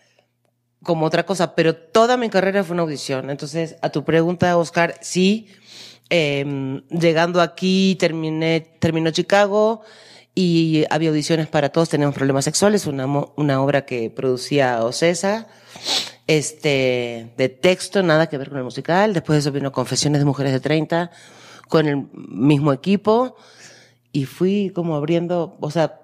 como 0.83 1.05
otra 1.05 1.25
cosa, 1.25 1.53
pero 1.53 1.75
toda 1.75 2.15
mi 2.15 2.29
carrera 2.29 2.63
fue 2.63 2.75
una 2.75 2.83
audición. 2.83 3.29
Entonces, 3.29 3.75
a 3.81 3.89
tu 3.89 4.05
pregunta, 4.05 4.55
Oscar, 4.57 4.95
sí, 5.01 5.47
eh, 6.09 6.81
llegando 6.89 7.41
aquí 7.41 7.97
terminé, 7.99 8.61
terminó 8.79 9.11
Chicago 9.11 9.81
y 10.33 10.85
había 10.89 11.09
audiciones 11.09 11.47
para 11.47 11.69
todos 11.69 11.89
tenemos 11.89 12.15
problemas 12.15 12.45
sexuales, 12.45 12.85
una, 12.87 13.05
una 13.35 13.61
obra 13.61 13.85
que 13.85 14.09
producía 14.09 14.83
Ocesa, 14.83 15.47
este, 16.27 17.33
de 17.37 17.49
texto, 17.49 18.01
nada 18.03 18.27
que 18.27 18.37
ver 18.37 18.49
con 18.49 18.57
el 18.59 18.63
musical. 18.63 19.13
Después 19.13 19.35
de 19.35 19.39
eso 19.41 19.51
vino 19.51 19.71
Confesiones 19.71 20.19
de 20.21 20.25
Mujeres 20.25 20.53
de 20.53 20.59
30 20.59 21.11
con 21.67 21.87
el 21.87 22.07
mismo 22.13 22.71
equipo 22.73 23.35
y 24.11 24.25
fui 24.25 24.71
como 24.73 24.95
abriendo, 24.95 25.57
o 25.59 25.71
sea, 25.71 25.99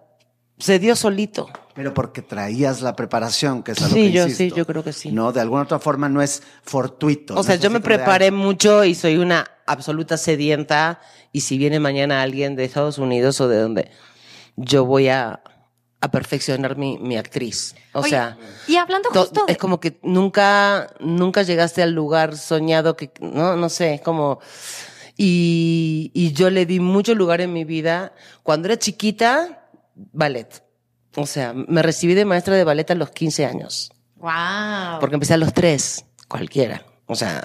se 0.59 0.79
dio 0.79 0.95
solito. 0.95 1.49
Pero 1.75 1.93
porque 1.93 2.21
traías 2.23 2.81
la 2.81 2.95
preparación, 2.95 3.61
que 3.61 3.73
es 3.73 3.81
a 3.81 3.87
lo 3.87 3.93
Sí, 3.93 3.95
que 4.07 4.11
yo 4.11 4.23
insisto. 4.23 4.55
sí, 4.55 4.57
yo 4.57 4.65
creo 4.65 4.83
que 4.83 4.93
sí. 4.93 5.11
No, 5.11 5.31
de 5.31 5.41
alguna 5.41 5.61
otra 5.63 5.77
forma 5.79 6.09
no 6.09 6.21
es 6.21 6.41
fortuito. 6.63 7.33
O 7.33 7.37
no 7.37 7.43
sea, 7.43 7.55
yo 7.57 7.69
me 7.69 7.79
preparé 7.79 8.25
"Ay, 8.25 8.31
mucho 8.31 8.83
y 8.83 8.95
soy 8.95 9.17
una 9.17 9.45
absoluta 9.67 10.17
sedienta 10.17 10.99
y 11.31 11.41
si 11.41 11.57
viene 11.59 11.79
mañana 11.79 12.21
alguien 12.23 12.55
de 12.55 12.63
Estados 12.65 12.97
Unidos 12.97 13.39
o 13.41 13.47
de 13.47 13.59
donde, 13.59 13.91
yo 14.57 14.83
voy 14.85 15.07
a, 15.07 15.41
a 16.01 16.11
perfeccionar 16.11 16.75
mi, 16.77 16.97
mi 16.97 17.15
actriz. 17.17 17.73
O 17.93 18.01
Oye, 18.01 18.09
sea, 18.09 18.37
y 18.67 18.75
hablando 18.75 19.09
to- 19.11 19.21
justo 19.21 19.45
de- 19.45 19.53
es 19.53 19.57
como 19.57 19.79
que 19.79 19.99
nunca, 20.03 20.87
nunca 20.99 21.43
llegaste 21.43 21.81
al 21.81 21.93
lugar 21.93 22.35
soñado 22.35 22.97
que, 22.97 23.11
no, 23.21 23.55
no 23.55 23.69
sé, 23.69 23.93
es 23.95 24.01
como, 24.01 24.39
y, 25.15 26.11
y 26.13 26.33
yo 26.33 26.49
le 26.49 26.65
di 26.65 26.79
mucho 26.79 27.15
lugar 27.15 27.41
en 27.41 27.53
mi 27.53 27.63
vida. 27.63 28.13
Cuando 28.43 28.67
era 28.67 28.77
chiquita, 28.77 29.69
ballet. 29.95 30.63
O 31.15 31.25
sea, 31.25 31.53
me 31.53 31.81
recibí 31.81 32.13
de 32.13 32.25
maestra 32.25 32.55
de 32.55 32.63
ballet 32.63 32.89
a 32.91 32.95
los 32.95 33.09
15 33.09 33.45
años. 33.45 33.91
Wow. 34.17 34.99
Porque 34.99 35.15
empecé 35.15 35.33
a 35.33 35.37
los 35.37 35.53
tres, 35.53 36.05
cualquiera. 36.27 36.83
O 37.07 37.15
sea. 37.15 37.41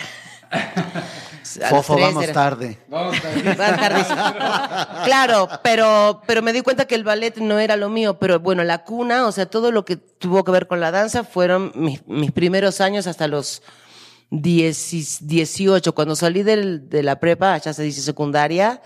Fofo, 1.68 1.99
vamos 1.99 2.25
era- 2.25 2.32
tarde. 2.32 2.78
Vamos 2.88 3.16
tardísimo. 3.21 4.16
Claro, 5.04 5.49
pero, 5.62 6.23
pero 6.26 6.40
me 6.42 6.52
di 6.52 6.61
cuenta 6.62 6.87
que 6.87 6.94
el 6.94 7.04
ballet 7.04 7.37
no 7.38 7.59
era 7.59 7.76
lo 7.76 7.88
mío, 7.88 8.18
pero 8.18 8.40
bueno, 8.40 8.62
la 8.64 8.85
cuna, 8.85 9.26
o 9.26 9.32
sea, 9.32 9.47
todo 9.47 9.71
lo 9.73 9.85
que 9.85 9.97
tuvo 9.97 10.44
que 10.44 10.52
ver 10.52 10.66
con 10.66 10.80
la 10.80 10.90
danza 10.90 11.25
fueron 11.25 11.73
mis, 11.75 12.06
mis 12.06 12.30
primeros 12.32 12.80
años 12.80 13.06
hasta 13.06 13.26
los 13.26 13.62
10 14.30 15.26
18. 15.26 15.94
Cuando 15.94 16.16
salí 16.16 16.42
del- 16.42 16.88
de 16.88 17.02
la 17.02 17.18
prepa, 17.21 17.59
ya 17.59 17.73
se 17.75 17.82
dice 17.82 18.00
secundaria, 18.00 18.80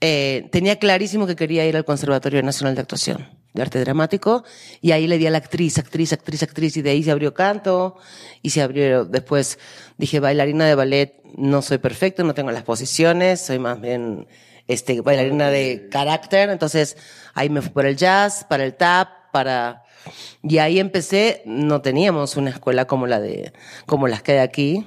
eh, 0.00 0.48
tenía 0.50 0.78
clarísimo 0.78 1.26
que 1.26 1.36
quería 1.36 1.66
ir 1.66 1.76
al 1.76 1.84
Conservatorio 1.84 2.42
Nacional 2.42 2.74
de 2.74 2.80
Actuación 2.80 3.28
de 3.52 3.62
Arte 3.62 3.80
Dramático 3.80 4.44
y 4.80 4.92
ahí 4.92 5.06
le 5.06 5.18
di 5.18 5.26
a 5.26 5.30
la 5.30 5.38
actriz, 5.38 5.78
actriz, 5.78 6.12
actriz, 6.12 6.42
actriz 6.42 6.76
y 6.76 6.82
de 6.82 6.90
ahí 6.90 7.02
se 7.02 7.10
abrió 7.10 7.34
canto 7.34 7.96
y 8.40 8.50
se 8.50 8.62
abrió 8.62 9.04
después 9.04 9.58
dije 9.98 10.20
bailarina 10.20 10.66
de 10.66 10.74
ballet 10.74 11.22
no 11.36 11.62
soy 11.62 11.78
perfecto, 11.78 12.24
no 12.24 12.34
tengo 12.34 12.50
las 12.50 12.62
posiciones, 12.62 13.40
soy 13.40 13.58
más 13.58 13.80
bien 13.80 14.26
este 14.68 15.00
bailarina 15.00 15.50
de 15.50 15.88
carácter, 15.90 16.50
entonces 16.50 16.96
ahí 17.34 17.48
me 17.48 17.62
fui 17.62 17.70
por 17.70 17.86
el 17.86 17.96
jazz, 17.96 18.44
para 18.48 18.64
el 18.64 18.74
tap, 18.74 19.08
para 19.32 19.84
y 20.42 20.58
ahí 20.58 20.78
empecé, 20.78 21.42
no 21.46 21.80
teníamos 21.80 22.36
una 22.36 22.50
escuela 22.50 22.86
como 22.86 23.06
la 23.06 23.20
de 23.20 23.52
como 23.86 24.08
las 24.08 24.22
que 24.22 24.32
hay 24.32 24.38
aquí, 24.38 24.86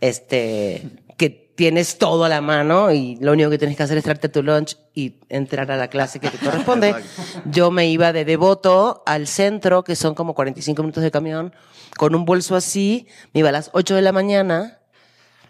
este 0.00 0.82
que 1.16 1.30
tienes 1.30 1.98
todo 1.98 2.24
a 2.24 2.28
la 2.28 2.40
mano 2.40 2.92
y 2.92 3.16
lo 3.16 3.32
único 3.32 3.50
que 3.50 3.58
tienes 3.58 3.76
que 3.76 3.82
hacer 3.82 3.96
es 3.98 4.04
traerte 4.04 4.28
tu 4.28 4.42
lunch 4.42 4.76
y 4.94 5.16
entrar 5.28 5.70
a 5.70 5.76
la 5.76 5.88
clase 5.88 6.20
que 6.20 6.30
te 6.30 6.38
corresponde. 6.38 6.94
Yo 7.46 7.70
me 7.70 7.88
iba 7.88 8.12
de 8.12 8.24
Devoto 8.24 9.02
al 9.06 9.26
centro, 9.26 9.82
que 9.82 9.96
son 9.96 10.14
como 10.14 10.34
45 10.34 10.82
minutos 10.82 11.02
de 11.02 11.10
camión, 11.10 11.54
con 11.96 12.14
un 12.14 12.24
bolso 12.24 12.56
así, 12.56 13.06
me 13.32 13.40
iba 13.40 13.48
a 13.48 13.52
las 13.52 13.70
8 13.72 13.94
de 13.94 14.02
la 14.02 14.12
mañana 14.12 14.80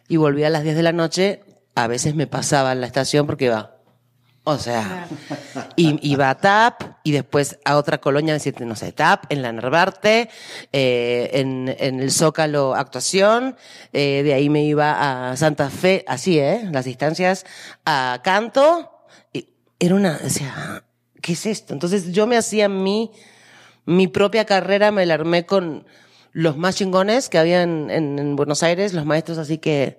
y 0.09 0.17
volvía 0.17 0.47
a 0.47 0.51
las 0.51 0.63
10 0.63 0.77
de 0.77 0.83
la 0.83 0.93
noche. 0.93 1.43
A 1.75 1.89
veces 1.89 2.15
me 2.15 2.27
pasaba 2.27 2.73
en 2.73 2.81
la 2.81 2.87
estación 2.87 3.27
porque 3.27 3.47
iba, 3.47 3.76
o 4.49 4.59
sea, 4.59 5.09
y, 5.75 5.99
iba 6.09 6.31
a 6.31 6.37
TAP 6.39 6.81
y 7.03 7.11
después 7.11 7.59
a 7.65 7.77
otra 7.77 7.99
colonia, 7.99 8.33
decirte, 8.33 8.65
no 8.65 8.77
sé, 8.77 8.93
TAP, 8.93 9.25
en 9.31 9.43
la 9.43 9.53
Narvarte, 9.53 10.31
eh, 10.73 11.31
en, 11.33 11.75
en 11.81 11.99
el 11.99 12.13
Zócalo 12.13 12.77
actuación, 12.77 13.57
eh, 13.93 14.23
de 14.23 14.35
ahí 14.35 14.49
me 14.49 14.63
iba 14.65 15.31
a 15.31 15.37
Santa 15.37 15.69
Fe, 15.69 16.05
así, 16.07 16.39
¿eh? 16.39 16.69
Las 16.71 16.85
distancias, 16.85 17.45
a 17.85 18.21
Canto, 18.23 18.93
y 19.33 19.49
era 19.81 19.97
una, 19.97 20.21
o 20.25 20.31
sea, 20.31 20.85
¿qué 21.21 21.33
es 21.33 21.45
esto? 21.47 21.73
Entonces 21.75 22.13
yo 22.13 22.29
me 22.29 22.37
hacía 22.37 22.69
mi, 22.69 23.11
mi 23.85 24.07
propia 24.07 24.45
carrera, 24.45 24.93
me 24.93 25.07
la 25.07 25.15
armé 25.15 25.45
con 25.45 25.87
los 26.31 26.57
más 26.57 26.77
chingones 26.77 27.29
que 27.29 27.39
había 27.39 27.63
en, 27.63 27.91
en- 27.91 28.19
en 28.21 28.37
Buenos 28.37 28.63
Aires, 28.63 28.93
los 28.95 29.07
maestros 29.07 29.39
así 29.39 29.59
que... 29.59 29.99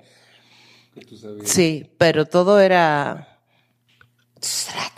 Sí, 1.45 1.91
pero 1.97 2.25
todo 2.25 2.59
era... 2.61 3.36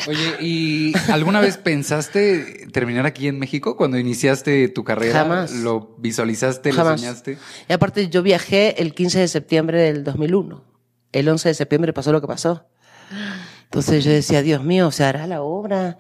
Oye, 0.08 0.36
¿y 0.42 0.94
alguna 1.12 1.40
vez 1.40 1.58
pensaste 1.58 2.68
terminar 2.72 3.06
aquí 3.06 3.28
en 3.28 3.40
México 3.40 3.76
cuando 3.78 3.98
iniciaste 3.98 4.68
tu 4.70 4.84
carrera? 4.84 5.20
Jamás. 5.20 5.52
¿Lo 5.52 5.96
visualizaste, 5.98 6.74
lo 6.74 6.84
soñaste? 6.84 7.38
Y 7.68 7.74
aparte 7.74 8.10
yo 8.10 8.22
viajé 8.24 8.82
el 8.82 8.94
15 8.94 9.20
de 9.20 9.28
septiembre 9.28 9.82
del 9.82 10.04
2001. 10.04 10.64
El 11.12 11.30
11 11.30 11.50
de 11.50 11.54
septiembre 11.56 11.94
pasó 11.94 12.12
lo 12.12 12.22
que 12.22 12.28
pasó. 12.28 12.68
Entonces 13.64 14.04
yo 14.04 14.12
decía, 14.12 14.42
Dios 14.42 14.64
mío, 14.64 14.92
¿se 14.92 15.04
hará 15.04 15.28
la 15.28 15.42
obra? 15.42 15.98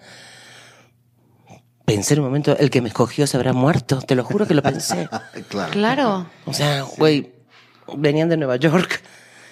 Pensé 1.85 2.13
en 2.13 2.19
un 2.19 2.25
momento, 2.27 2.55
el 2.57 2.69
que 2.69 2.81
me 2.81 2.89
escogió 2.89 3.25
se 3.25 3.37
habrá 3.37 3.53
muerto. 3.53 3.99
Te 4.01 4.15
lo 4.15 4.23
juro 4.23 4.47
que 4.47 4.53
lo 4.53 4.61
pensé. 4.61 5.09
Claro. 5.49 5.71
Claro. 5.71 6.29
O 6.45 6.53
sea, 6.53 6.83
güey, 6.83 7.33
venían 7.97 8.29
de 8.29 8.37
Nueva 8.37 8.57
York. 8.57 9.01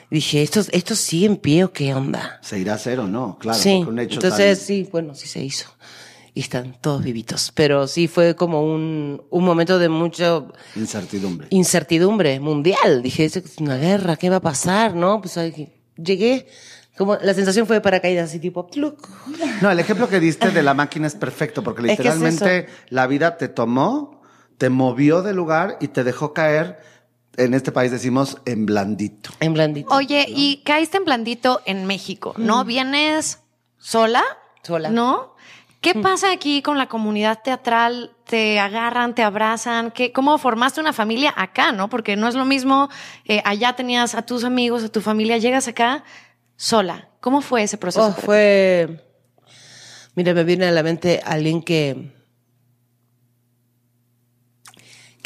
Dije, 0.09 0.41
¿esto, 0.41 0.61
¿esto 0.71 0.95
sigue 0.95 1.25
en 1.25 1.35
pie 1.37 1.63
o 1.65 1.73
qué 1.73 1.93
onda? 1.93 2.39
¿Se 2.41 2.57
irá 2.57 2.73
a 2.73 2.75
hacer 2.75 2.99
o 2.99 3.07
no? 3.07 3.37
Claro, 3.39 3.59
sí, 3.59 3.83
un 3.87 3.99
hecho 3.99 4.15
entonces 4.15 4.57
tan- 4.59 4.65
sí, 4.67 4.87
bueno, 4.91 5.13
sí 5.15 5.27
se 5.27 5.43
hizo. 5.43 5.67
Y 6.33 6.41
están 6.41 6.77
todos 6.79 7.03
vivitos. 7.03 7.51
Pero 7.55 7.87
sí 7.87 8.07
fue 8.07 8.35
como 8.35 8.61
un, 8.63 9.23
un 9.29 9.43
momento 9.43 9.79
de 9.79 9.89
mucho 9.89 10.53
Incertidumbre. 10.75 11.47
incertidumbre 11.49 12.39
mundial. 12.39 13.01
Dije, 13.01 13.25
es 13.25 13.41
una 13.59 13.75
guerra, 13.77 14.15
¿qué 14.17 14.29
va 14.29 14.37
a 14.37 14.41
pasar? 14.41 14.95
¿No? 14.95 15.19
Pues 15.19 15.35
ahí 15.37 15.73
llegué, 15.97 16.47
como 16.95 17.15
la 17.15 17.33
sensación 17.33 17.65
fue 17.65 17.77
de 17.77 17.81
paracaídas, 17.81 18.29
así 18.29 18.39
tipo. 18.39 18.69
No, 19.61 19.71
el 19.71 19.79
ejemplo 19.79 20.07
que 20.07 20.19
diste 20.19 20.51
de 20.51 20.61
la 20.63 20.73
máquina 20.75 21.07
es 21.07 21.15
perfecto, 21.15 21.63
porque 21.63 21.81
Es 21.81 21.85
que 21.99 22.07
es 22.07 22.15
literalmente 22.15 22.67
la 22.89 23.07
vida 23.07 23.35
te 23.37 23.47
tomó, 23.47 24.21
te 24.59 24.69
movió 24.69 25.23
de 25.23 25.33
lugar 25.33 25.77
y 25.81 25.87
te 25.89 26.03
dejó 26.03 26.33
caer, 26.33 26.79
en 27.37 27.53
este 27.53 27.71
país 27.71 27.91
decimos, 27.91 28.37
en 28.45 28.65
blandito. 28.65 29.29
en 29.39 29.53
blandito. 29.53 29.93
Oye, 29.93 30.25
y 30.27 30.63
caíste 30.65 30.97
en 30.97 31.05
blandito 31.05 31.61
en 31.65 31.85
México, 31.85 32.33
¿no? 32.37 32.65
¿Vienes 32.65 33.39
sola? 33.77 34.23
Sola. 34.63 34.89
¿No? 34.89 35.35
¿Qué 35.79 35.93
pasa 35.93 36.31
aquí 36.31 36.61
con 36.61 36.77
la 36.77 36.87
comunidad 36.89 37.41
teatral? 37.43 38.11
¿Te 38.25 38.59
agarran, 38.59 39.15
te 39.15 39.23
abrazan? 39.23 39.91
¿Qué, 39.91 40.11
¿Cómo 40.11 40.37
formaste 40.37 40.81
una 40.81 40.91
familia 40.91 41.33
acá, 41.37 41.71
no? 41.71 41.87
Porque 41.87 42.15
no 42.15 42.27
es 42.27 42.35
lo 42.35 42.43
mismo, 42.43 42.89
eh, 43.25 43.41
allá 43.45 43.73
tenías 43.73 44.15
a 44.15 44.23
tus 44.23 44.43
amigos, 44.43 44.83
a 44.83 44.89
tu 44.89 45.01
familia, 45.01 45.37
llegas 45.37 45.67
acá 45.67 46.03
sola. 46.57 47.09
¿Cómo 47.21 47.41
fue 47.41 47.63
ese 47.63 47.77
proceso? 47.77 48.07
Oh, 48.07 48.11
fue. 48.11 49.05
Mira, 50.15 50.33
me 50.33 50.43
viene 50.43 50.65
a 50.65 50.71
la 50.71 50.83
mente 50.83 51.21
alguien 51.23 51.61
que. 51.61 52.16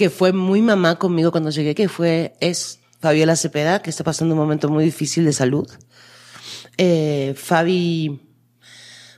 Que 0.02 0.10
fue 0.10 0.34
muy 0.34 0.64
mamá 0.64 0.96
conmigo 0.96 1.30
cuando 1.30 1.52
llegué, 1.52 1.76
que 1.76 1.88
fue. 1.88 2.34
es 2.40 2.80
Fabiola 3.00 3.36
Cepeda, 3.36 3.84
que 3.84 3.92
está 3.92 4.04
pasando 4.04 4.34
un 4.34 4.40
momento 4.40 4.68
muy 4.68 4.84
difícil 4.84 5.26
de 5.26 5.32
salud. 5.32 5.70
Eh, 6.76 7.36
Fabi. 7.38 8.20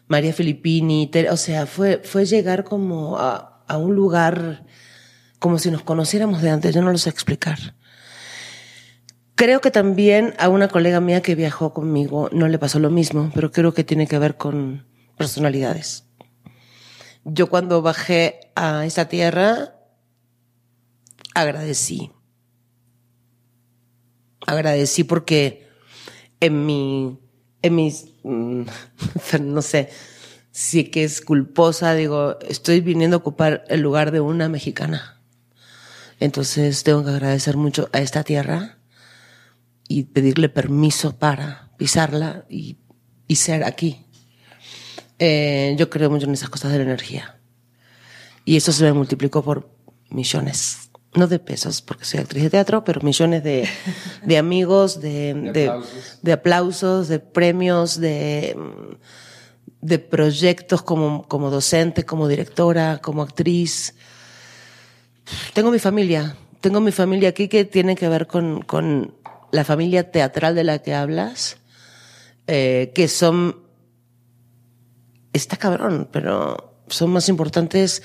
María 0.07 0.33
Filippini, 0.33 1.09
o 1.31 1.37
sea, 1.37 1.67
fue, 1.67 2.01
fue 2.03 2.25
llegar 2.25 2.65
como 2.65 3.17
a, 3.17 3.63
a 3.65 3.77
un 3.77 3.95
lugar 3.95 4.65
como 5.39 5.57
si 5.57 5.71
nos 5.71 5.83
conociéramos 5.83 6.41
de 6.41 6.49
antes, 6.49 6.75
yo 6.75 6.81
no 6.81 6.91
lo 6.91 6.97
sé 6.97 7.09
explicar. 7.09 7.75
Creo 9.35 9.61
que 9.61 9.71
también 9.71 10.33
a 10.37 10.49
una 10.49 10.67
colega 10.67 10.99
mía 10.99 11.21
que 11.21 11.35
viajó 11.35 11.73
conmigo 11.73 12.29
no 12.33 12.49
le 12.49 12.59
pasó 12.59 12.79
lo 12.79 12.89
mismo, 12.89 13.31
pero 13.33 13.53
creo 13.53 13.73
que 13.73 13.85
tiene 13.85 14.05
que 14.05 14.19
ver 14.19 14.35
con 14.35 14.85
personalidades. 15.17 16.03
Yo 17.23 17.47
cuando 17.47 17.81
bajé 17.81 18.51
a 18.55 18.85
esa 18.85 19.07
tierra, 19.07 19.72
agradecí. 21.33 22.11
Agradecí 24.45 25.03
porque 25.03 25.67
en 26.39 26.65
mi, 26.65 27.19
en 27.61 27.75
mis, 27.75 28.09
mm, 28.23 28.63
no 29.41 29.61
sé, 29.61 29.89
si 30.51 30.85
que 30.85 31.03
es 31.03 31.21
culposa, 31.21 31.95
digo, 31.95 32.37
estoy 32.47 32.81
viniendo 32.81 33.17
a 33.17 33.19
ocupar 33.19 33.63
el 33.69 33.81
lugar 33.81 34.11
de 34.11 34.19
una 34.19 34.49
mexicana. 34.49 35.21
Entonces 36.19 36.83
tengo 36.83 37.03
que 37.03 37.09
agradecer 37.09 37.57
mucho 37.57 37.89
a 37.91 37.99
esta 37.99 38.23
tierra 38.23 38.77
y 39.87 40.03
pedirle 40.03 40.49
permiso 40.49 41.17
para 41.17 41.71
pisarla 41.77 42.45
y, 42.49 42.77
y 43.27 43.35
ser 43.35 43.63
aquí. 43.63 44.05
Eh, 45.19 45.75
yo 45.77 45.89
creo 45.89 46.09
mucho 46.09 46.25
en 46.25 46.33
esas 46.33 46.49
cosas 46.49 46.71
de 46.71 46.77
la 46.77 46.83
energía. 46.83 47.39
Y 48.45 48.57
eso 48.57 48.71
se 48.71 48.83
me 48.83 48.93
multiplicó 48.93 49.43
por 49.43 49.69
millones. 50.09 50.82
No 51.15 51.27
de 51.27 51.39
pesos, 51.39 51.81
porque 51.81 52.05
soy 52.05 52.19
actriz 52.21 52.43
de 52.43 52.49
teatro, 52.49 52.83
pero 52.83 53.01
millones 53.01 53.43
de, 53.43 53.67
de 54.23 54.37
amigos, 54.37 54.99
de, 54.99 55.33
De 55.33 55.51
de, 55.51 55.67
aplausos. 55.67 56.19
de 56.21 56.31
aplausos, 56.31 57.07
de 57.07 57.19
premios, 57.19 57.99
de, 57.99 58.55
mm, 58.57 59.85
de 59.85 59.99
proyectos 59.99 60.81
como, 60.81 61.27
como 61.27 61.49
docente, 61.49 62.03
como 62.03 62.27
directora, 62.27 62.99
como 63.01 63.21
actriz. 63.21 63.95
Tengo 65.53 65.71
mi 65.71 65.79
familia, 65.79 66.35
tengo 66.61 66.79
mi 66.79 66.91
familia 66.91 67.29
aquí 67.29 67.47
que 67.47 67.65
tiene 67.65 67.95
que 67.95 68.07
ver 68.07 68.27
con, 68.27 68.61
con 68.61 69.13
la 69.51 69.63
familia 69.63 70.11
teatral 70.11 70.55
de 70.55 70.63
la 70.63 70.79
que 70.79 70.95
hablas, 70.95 71.57
eh, 72.47 72.91
que 72.95 73.07
son, 73.07 73.63
está 75.31 75.57
cabrón, 75.57 76.09
pero 76.11 76.73
son 76.87 77.11
más 77.11 77.29
importantes 77.29 78.01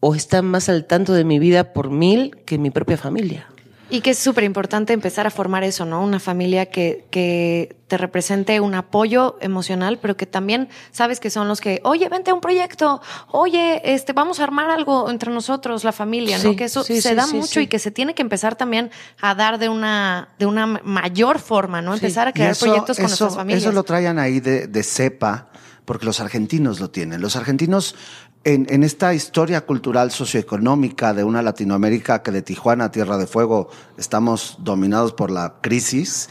o 0.00 0.14
están 0.14 0.46
más 0.46 0.68
al 0.68 0.86
tanto 0.86 1.12
de 1.12 1.24
mi 1.24 1.38
vida 1.38 1.72
por 1.72 1.90
mil 1.90 2.36
que 2.46 2.58
mi 2.58 2.70
propia 2.70 2.96
familia. 2.96 3.46
Y 3.92 4.02
que 4.02 4.10
es 4.10 4.18
súper 4.20 4.44
importante 4.44 4.92
empezar 4.92 5.26
a 5.26 5.30
formar 5.30 5.64
eso, 5.64 5.84
¿no? 5.84 6.00
Una 6.04 6.20
familia 6.20 6.66
que, 6.66 7.06
que 7.10 7.74
te 7.88 7.96
represente 7.98 8.60
un 8.60 8.76
apoyo 8.76 9.36
emocional, 9.40 9.98
pero 10.00 10.16
que 10.16 10.26
también 10.26 10.68
sabes 10.92 11.18
que 11.18 11.28
son 11.28 11.48
los 11.48 11.60
que, 11.60 11.80
oye, 11.82 12.08
vente 12.08 12.30
a 12.30 12.34
un 12.34 12.40
proyecto, 12.40 13.02
oye, 13.32 13.82
este, 13.92 14.12
vamos 14.12 14.38
a 14.38 14.44
armar 14.44 14.70
algo 14.70 15.10
entre 15.10 15.32
nosotros, 15.32 15.82
la 15.82 15.90
familia, 15.90 16.38
¿no? 16.38 16.54
Que 16.54 16.64
eso 16.66 16.84
sí, 16.84 17.00
se 17.00 17.08
sí, 17.10 17.14
da 17.16 17.24
sí, 17.26 17.34
mucho 17.34 17.48
sí. 17.48 17.60
y 17.62 17.66
que 17.66 17.80
se 17.80 17.90
tiene 17.90 18.14
que 18.14 18.22
empezar 18.22 18.54
también 18.54 18.92
a 19.20 19.34
dar 19.34 19.58
de 19.58 19.68
una, 19.68 20.28
de 20.38 20.46
una 20.46 20.66
mayor 20.68 21.40
forma, 21.40 21.82
¿no? 21.82 21.92
Empezar 21.92 22.28
a 22.28 22.32
crear 22.32 22.52
eso- 22.52 22.66
proyectos 22.66 22.96
con 22.96 23.06
eso- 23.06 23.24
nuestras 23.24 23.34
familias. 23.34 23.64
Eso 23.64 23.72
lo 23.72 23.82
traían 23.82 24.20
ahí 24.20 24.38
de, 24.38 24.68
de 24.68 24.82
cepa, 24.84 25.48
porque 25.84 26.06
los 26.06 26.20
argentinos 26.20 26.78
lo 26.78 26.90
tienen. 26.90 27.20
Los 27.20 27.34
argentinos, 27.34 27.96
en, 28.44 28.66
en 28.70 28.84
esta 28.84 29.12
historia 29.14 29.66
cultural 29.66 30.10
socioeconómica 30.10 31.12
de 31.12 31.24
una 31.24 31.42
Latinoamérica 31.42 32.22
que 32.22 32.30
de 32.30 32.42
Tijuana 32.42 32.86
a 32.86 32.90
Tierra 32.90 33.18
de 33.18 33.26
Fuego 33.26 33.68
estamos 33.98 34.56
dominados 34.60 35.12
por 35.12 35.30
la 35.30 35.56
crisis, 35.60 36.28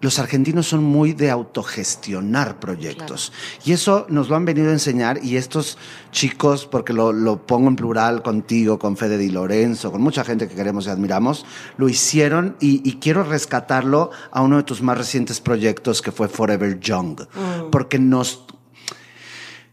los 0.00 0.18
argentinos 0.20 0.68
son 0.68 0.84
muy 0.84 1.12
de 1.12 1.30
autogestionar 1.30 2.60
proyectos. 2.60 3.32
Y 3.64 3.72
eso 3.72 4.06
nos 4.08 4.28
lo 4.28 4.36
han 4.36 4.44
venido 4.44 4.68
a 4.68 4.72
enseñar 4.72 5.24
y 5.24 5.36
estos 5.36 5.76
chicos, 6.12 6.66
porque 6.66 6.92
lo, 6.92 7.12
lo 7.12 7.46
pongo 7.46 7.68
en 7.68 7.76
plural 7.76 8.22
contigo, 8.22 8.78
con 8.78 8.96
Fede 8.96 9.18
Di 9.18 9.30
Lorenzo, 9.30 9.90
con 9.90 10.00
mucha 10.00 10.24
gente 10.24 10.46
que 10.46 10.54
queremos 10.54 10.86
y 10.86 10.90
admiramos, 10.90 11.44
lo 11.78 11.88
hicieron 11.88 12.56
y, 12.60 12.88
y 12.88 12.98
quiero 12.98 13.24
rescatarlo 13.24 14.10
a 14.30 14.42
uno 14.42 14.58
de 14.58 14.62
tus 14.62 14.82
más 14.82 14.98
recientes 14.98 15.40
proyectos 15.40 16.00
que 16.00 16.12
fue 16.12 16.28
Forever 16.28 16.78
Young, 16.78 17.22
porque 17.72 17.98
nos 17.98 18.44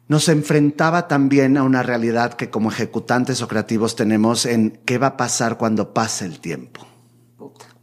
nos 0.08 0.30
enfrentaba 0.30 1.08
también 1.08 1.58
a 1.58 1.64
una 1.64 1.82
realidad 1.82 2.34
que 2.34 2.50
como 2.50 2.70
ejecutantes 2.70 3.42
o 3.42 3.48
creativos 3.48 3.96
tenemos 3.96 4.46
en 4.46 4.80
qué 4.86 4.98
va 4.98 5.08
a 5.08 5.18
pasar 5.18 5.58
cuando 5.58 5.94
pase 5.94 6.26
el 6.26 6.40
tiempo. 6.40 6.86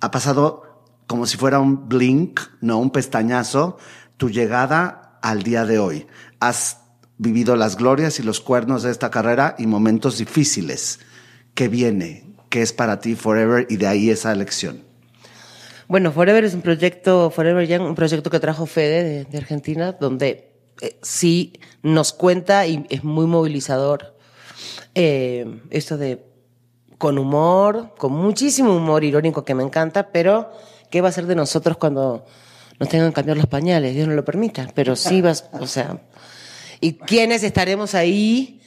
Ha 0.00 0.10
pasado 0.10 0.84
como 1.06 1.26
si 1.26 1.36
fuera 1.36 1.58
un 1.58 1.88
blink, 1.88 2.40
no 2.60 2.78
un 2.78 2.90
pestañazo, 2.90 3.76
tu 4.16 4.30
llegada 4.30 5.18
al 5.20 5.42
día 5.42 5.64
de 5.64 5.78
hoy. 5.78 6.06
Has 6.40 6.78
vivido 7.18 7.56
las 7.56 7.76
glorias 7.76 8.18
y 8.18 8.22
los 8.22 8.40
cuernos 8.40 8.82
de 8.82 8.90
esta 8.90 9.10
carrera 9.10 9.54
y 9.58 9.66
momentos 9.66 10.18
difíciles. 10.18 11.00
¿Qué 11.54 11.68
viene? 11.68 12.34
¿Qué 12.48 12.62
es 12.62 12.72
para 12.72 13.00
ti 13.00 13.14
Forever? 13.14 13.66
Y 13.68 13.76
de 13.76 13.86
ahí 13.88 14.10
esa 14.10 14.32
elección. 14.32 14.84
Bueno, 15.88 16.12
Forever 16.12 16.44
es 16.44 16.54
un 16.54 16.62
proyecto, 16.62 17.30
Forever 17.30 17.66
Young, 17.66 17.82
un 17.82 17.94
proyecto 17.94 18.30
que 18.30 18.40
trajo 18.40 18.64
Fede 18.64 19.04
de, 19.04 19.24
de 19.24 19.38
Argentina, 19.38 19.92
donde 19.92 20.51
eh, 20.82 20.98
sí 21.00 21.52
nos 21.82 22.12
cuenta 22.12 22.66
y 22.66 22.84
es 22.90 23.04
muy 23.04 23.26
movilizador 23.26 24.18
eh, 24.96 25.60
esto 25.70 25.96
de 25.96 26.26
con 26.98 27.18
humor, 27.18 27.94
con 27.96 28.12
muchísimo 28.12 28.76
humor 28.76 29.04
irónico 29.04 29.44
que 29.44 29.54
me 29.54 29.62
encanta, 29.62 30.10
pero 30.10 30.50
¿qué 30.90 31.00
va 31.00 31.08
a 31.08 31.12
ser 31.12 31.26
de 31.26 31.36
nosotros 31.36 31.76
cuando 31.76 32.26
nos 32.80 32.88
tengan 32.88 33.10
que 33.10 33.14
cambiar 33.14 33.36
los 33.36 33.46
pañales? 33.46 33.94
Dios 33.94 34.08
no 34.08 34.14
lo 34.14 34.24
permita, 34.24 34.68
pero 34.74 34.96
sí 34.96 35.20
vas, 35.20 35.48
o 35.52 35.68
sea, 35.68 36.02
¿y 36.80 36.94
quiénes 36.94 37.44
estaremos 37.44 37.94
ahí? 37.94 38.60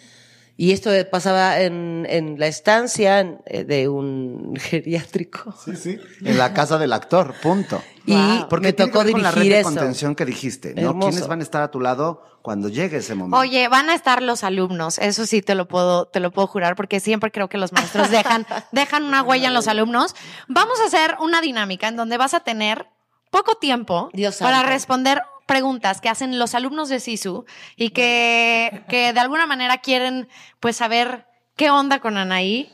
Y 0.58 0.72
esto 0.72 0.90
pasaba 1.12 1.60
en, 1.60 2.08
en 2.10 2.40
la 2.40 2.48
estancia 2.48 3.40
eh, 3.46 3.66
de 3.66 3.90
un 3.90 4.54
geriátrico. 4.60 5.54
Sí, 5.64 5.76
sí. 5.76 6.00
En 6.24 6.38
la 6.38 6.54
casa 6.54 6.78
del 6.78 6.94
actor, 6.94 7.36
punto. 7.42 7.82
Y 8.06 8.14
Wow. 8.14 8.48
Porque 8.50 8.68
me 8.68 8.76
que 8.76 8.84
tocó 8.86 9.04
ver 9.04 9.12
con 9.14 9.24
la 9.24 9.32
red 9.32 9.42
dirigir 9.42 9.54
de 9.54 9.60
eso. 9.62 9.70
contención 9.70 10.16
que 10.16 10.26
dijiste, 10.26 10.74
¿no? 10.76 10.90
Hermoso. 10.90 11.10
¿Quiénes 11.10 11.28
van 11.28 11.40
a 11.40 11.44
estar 11.44 11.62
a 11.62 11.72
tu 11.72 11.82
lado 11.82 12.24
cuando 12.42 12.70
llegue 12.70 12.98
ese 12.98 13.16
momento? 13.16 13.38
Oye, 13.38 13.68
van 13.68 13.90
a 13.90 13.96
estar 13.96 14.22
los 14.22 14.44
alumnos, 14.44 15.00
eso 15.00 15.26
sí 15.26 15.42
te 15.42 15.56
lo 15.56 15.68
puedo, 15.68 16.06
te 16.06 16.20
lo 16.20 16.32
puedo 16.32 16.48
jurar, 16.48 16.76
porque 16.76 17.00
siempre 17.00 17.32
creo 17.32 17.50
que 17.50 17.58
los 17.58 17.74
maestros 17.74 18.12
dejan, 18.12 18.46
dejan 18.72 19.04
una 19.04 19.24
huella 19.24 19.48
en 19.48 19.54
los 19.56 19.68
alumnos. 19.68 20.16
Vamos 20.48 20.80
a 20.82 20.86
hacer 20.86 21.18
una 21.20 21.42
dinámica 21.42 21.88
en 21.88 21.96
donde 21.96 22.18
vas 22.18 22.34
a 22.36 22.42
tener 22.42 22.88
poco 23.32 23.56
tiempo 23.56 24.10
Dios 24.14 24.38
para 24.38 24.58
santo. 24.58 24.70
responder 24.70 25.22
preguntas 25.46 26.02
que 26.02 26.10
hacen 26.10 26.40
los 26.40 26.56
alumnos 26.56 26.90
de 26.90 27.00
SISU 27.00 27.46
y 27.76 27.90
que, 27.90 28.84
que 28.90 29.14
de 29.14 29.20
alguna 29.20 29.46
manera 29.46 29.78
quieren 29.78 30.28
pues 30.60 30.78
saber 30.78 31.26
qué 31.56 31.70
onda 31.70 32.00
con 32.00 32.18
Anaí. 32.18 32.72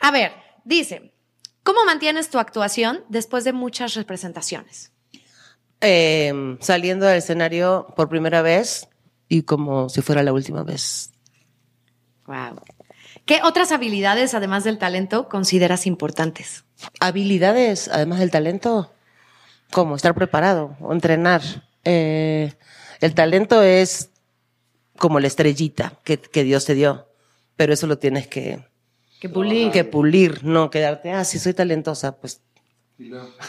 A 0.00 0.10
ver, 0.10 0.32
dice, 0.64 1.14
¿cómo 1.62 1.84
mantienes 1.84 2.30
tu 2.30 2.38
actuación 2.38 3.04
después 3.08 3.44
de 3.44 3.52
muchas 3.52 3.94
representaciones? 3.94 4.92
Eh, 5.80 6.56
saliendo 6.60 7.06
del 7.06 7.18
escenario 7.18 7.92
por 7.96 8.08
primera 8.08 8.42
vez 8.42 8.88
y 9.28 9.42
como 9.42 9.88
si 9.88 10.02
fuera 10.02 10.22
la 10.22 10.32
última 10.32 10.62
vez. 10.62 11.12
Wow. 12.26 12.60
¿Qué 13.24 13.40
otras 13.42 13.72
habilidades, 13.72 14.34
además 14.34 14.64
del 14.64 14.78
talento, 14.78 15.28
consideras 15.28 15.86
importantes? 15.86 16.64
Habilidades, 17.00 17.88
además 17.88 18.18
del 18.18 18.30
talento, 18.30 18.92
como 19.72 19.96
estar 19.96 20.14
preparado 20.14 20.76
o 20.80 20.92
entrenar. 20.92 21.42
Eh, 21.84 22.52
el 23.00 23.14
talento 23.14 23.62
es 23.62 24.10
como 24.98 25.18
la 25.18 25.26
estrellita 25.26 25.94
que, 26.04 26.18
que 26.18 26.44
Dios 26.44 26.64
te 26.64 26.74
dio, 26.74 27.08
pero 27.56 27.72
eso 27.72 27.86
lo 27.86 27.98
tienes 27.98 28.28
que, 28.28 28.64
Que 29.20 29.28
pulir. 29.28 29.72
que 29.72 29.84
pulir, 29.84 30.44
no 30.44 30.70
quedarte, 30.70 31.10
ah, 31.12 31.24
sí 31.24 31.38
soy 31.38 31.54
talentosa, 31.54 32.16
pues. 32.16 32.40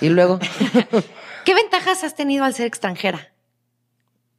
Y 0.02 0.10
luego, 0.10 0.40
¿Qué 1.46 1.54
ventajas 1.54 2.04
has 2.04 2.16
tenido 2.16 2.44
al 2.44 2.54
ser 2.56 2.66
extranjera? 2.66 3.32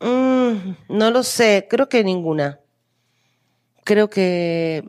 Mm, 0.01 0.75
no 0.89 1.11
lo 1.11 1.23
sé, 1.23 1.67
creo 1.71 1.89
que 1.89 2.03
ninguna. 2.03 2.59
Creo 3.85 4.11
que 4.11 4.89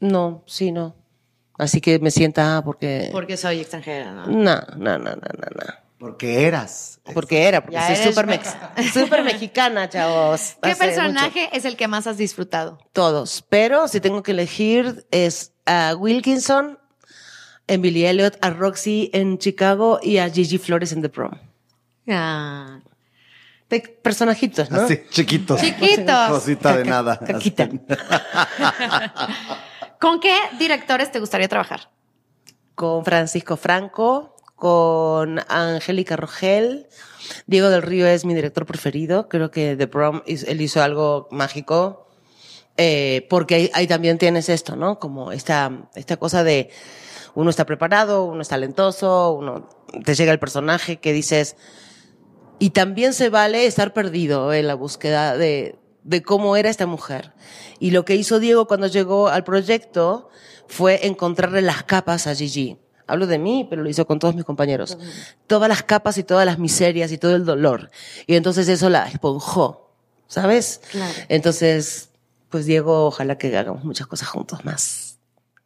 no, 0.00 0.42
sí, 0.46 0.72
no. 0.72 0.96
Así 1.56 1.80
que 1.80 1.98
me 2.00 2.10
sienta 2.10 2.58
ah, 2.58 2.64
porque 2.64 3.08
Porque 3.12 3.36
soy 3.36 3.60
extranjera, 3.60 4.12
¿no? 4.12 4.26
no, 4.26 4.60
no, 4.76 4.98
no, 4.98 4.98
no, 4.98 5.14
no, 5.14 5.16
no. 5.16 5.81
Porque 6.02 6.46
eras. 6.48 6.98
Porque 7.14 7.46
era, 7.46 7.60
porque 7.60 7.76
Ya 7.76 7.94
soy 7.94 8.10
súper 8.12 8.26
mex- 8.26 8.56
mexicana, 9.24 9.88
chavos. 9.88 10.56
¿Qué 10.60 10.72
Hace 10.72 10.84
personaje 10.84 11.48
es 11.52 11.64
el 11.64 11.76
que 11.76 11.86
más 11.86 12.08
has 12.08 12.16
disfrutado? 12.16 12.78
Todos. 12.92 13.44
Pero 13.48 13.86
si 13.86 14.00
tengo 14.00 14.24
que 14.24 14.32
elegir 14.32 15.06
es 15.12 15.52
a 15.64 15.94
Wilkinson 15.96 16.80
en 17.68 17.82
Billy 17.82 18.04
Elliot, 18.04 18.36
a 18.44 18.50
Roxy 18.50 19.10
en 19.12 19.38
Chicago 19.38 20.00
y 20.02 20.18
a 20.18 20.28
Gigi 20.28 20.58
Flores 20.58 20.90
en 20.90 21.02
The 21.02 21.08
Prom. 21.08 21.34
Ah, 22.08 22.80
Pe- 23.68 23.96
Personajitos, 24.02 24.72
¿no? 24.72 24.80
Así, 24.80 25.02
chiquitos. 25.08 25.60
Chiquitos. 25.60 26.28
Cosita 26.30 26.76
de 26.76 26.84
nada. 26.84 27.16
caquita. 27.20 27.68
¿Con 30.00 30.18
qué 30.18 30.36
directores 30.58 31.12
te 31.12 31.20
gustaría 31.20 31.46
trabajar? 31.48 31.90
con 32.74 33.04
Francisco 33.04 33.56
Franco, 33.56 34.34
con 34.62 35.40
Angélica 35.48 36.14
Rogel. 36.14 36.86
Diego 37.48 37.68
del 37.68 37.82
Río 37.82 38.06
es 38.06 38.24
mi 38.24 38.32
director 38.32 38.64
preferido. 38.64 39.28
Creo 39.28 39.50
que 39.50 39.74
The 39.74 39.88
Prom, 39.88 40.22
él 40.24 40.60
hizo 40.60 40.80
algo 40.80 41.26
mágico. 41.32 42.06
Eh, 42.76 43.26
porque 43.28 43.56
ahí, 43.56 43.70
ahí 43.74 43.88
también 43.88 44.18
tienes 44.18 44.48
esto, 44.48 44.76
¿no? 44.76 45.00
Como 45.00 45.32
esta, 45.32 45.88
esta 45.96 46.16
cosa 46.16 46.44
de 46.44 46.70
uno 47.34 47.50
está 47.50 47.66
preparado, 47.66 48.22
uno 48.22 48.40
es 48.40 48.48
talentoso, 48.50 49.32
uno 49.32 49.68
te 50.04 50.14
llega 50.14 50.30
el 50.30 50.38
personaje 50.38 51.00
que 51.00 51.12
dices. 51.12 51.56
Y 52.60 52.70
también 52.70 53.14
se 53.14 53.30
vale 53.30 53.66
estar 53.66 53.92
perdido 53.92 54.52
en 54.52 54.68
la 54.68 54.74
búsqueda 54.74 55.36
de, 55.36 55.76
de 56.04 56.22
cómo 56.22 56.56
era 56.56 56.70
esta 56.70 56.86
mujer. 56.86 57.32
Y 57.80 57.90
lo 57.90 58.04
que 58.04 58.14
hizo 58.14 58.38
Diego 58.38 58.68
cuando 58.68 58.86
llegó 58.86 59.26
al 59.26 59.42
proyecto 59.42 60.28
fue 60.68 61.04
encontrarle 61.08 61.62
las 61.62 61.82
capas 61.82 62.28
a 62.28 62.36
Gigi. 62.36 62.78
Hablo 63.12 63.26
de 63.26 63.38
mí, 63.38 63.66
pero 63.68 63.82
lo 63.82 63.88
hizo 63.90 64.06
con 64.06 64.18
todos 64.18 64.34
mis 64.34 64.44
compañeros. 64.44 64.96
Todas 65.46 65.68
las 65.68 65.82
capas 65.82 66.16
y 66.18 66.22
todas 66.24 66.46
las 66.46 66.58
miserias 66.58 67.12
y 67.12 67.18
todo 67.18 67.36
el 67.36 67.44
dolor. 67.44 67.90
Y 68.26 68.36
entonces 68.36 68.68
eso 68.68 68.88
la 68.88 69.06
esponjó, 69.06 69.92
¿sabes? 70.28 70.80
Claro. 70.90 71.12
Entonces, 71.28 72.08
pues 72.48 72.64
Diego, 72.66 73.06
ojalá 73.06 73.36
que 73.36 73.56
hagamos 73.56 73.84
muchas 73.84 74.06
cosas 74.06 74.28
juntos 74.28 74.64
más. 74.64 75.18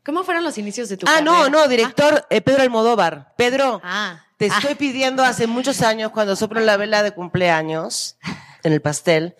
¿Cómo 0.05 0.23
fueron 0.25 0.45
los 0.45 0.59
inicios 0.59 0.89
de 0.89 0.97
tu 0.97 1.07
Ah, 1.07 1.15
carrera? 1.19 1.25
no, 1.33 1.49
no, 1.49 1.69
director 1.69 2.27
eh, 2.31 2.41
Pedro 2.41 2.63
Almodóvar. 2.63 3.33
Pedro, 3.37 3.81
Ah. 3.85 4.25
te 4.37 4.47
Ah. 4.51 4.55
estoy 4.59 4.75
pidiendo 4.77 5.25
hace 5.25 5.47
muchos 5.47 5.83
años, 5.83 6.11
cuando 6.13 6.37
soplo 6.37 6.61
la 6.61 6.77
vela 6.77 7.03
de 7.03 7.13
cumpleaños 7.13 8.17
en 8.63 8.73
el 8.73 8.81
pastel, 8.83 9.35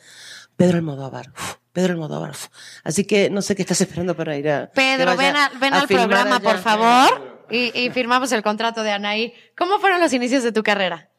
Pedro 0.57 0.79
Almodóvar. 0.79 1.33
Uf, 1.37 1.55
Pedro 1.73 1.92
Almodóvar. 1.92 2.35
Así 2.83 3.05
que 3.05 3.31
no 3.31 3.42
sé 3.42 3.55
qué 3.55 3.62
estás 3.62 3.81
esperando 3.81 4.16
para 4.16 4.37
ir 4.37 4.49
a. 4.49 4.71
Pedro, 4.73 5.16
ven, 5.16 5.37
a- 5.37 5.51
ven 5.61 5.75
a 5.75 5.81
al 5.83 5.87
programa, 5.88 6.37
allá. 6.37 6.40
por 6.51 6.59
favor. 6.59 7.36
Y, 7.50 7.78
y 7.78 7.90
firmamos 7.90 8.32
el 8.32 8.42
contrato 8.42 8.82
de 8.82 8.90
Anaí. 8.90 9.35
¿Cómo 9.56 9.78
fueron 9.78 10.00
los 10.00 10.12
inicios 10.12 10.42
de 10.42 10.52
tu 10.52 10.62
carrera? 10.62 11.11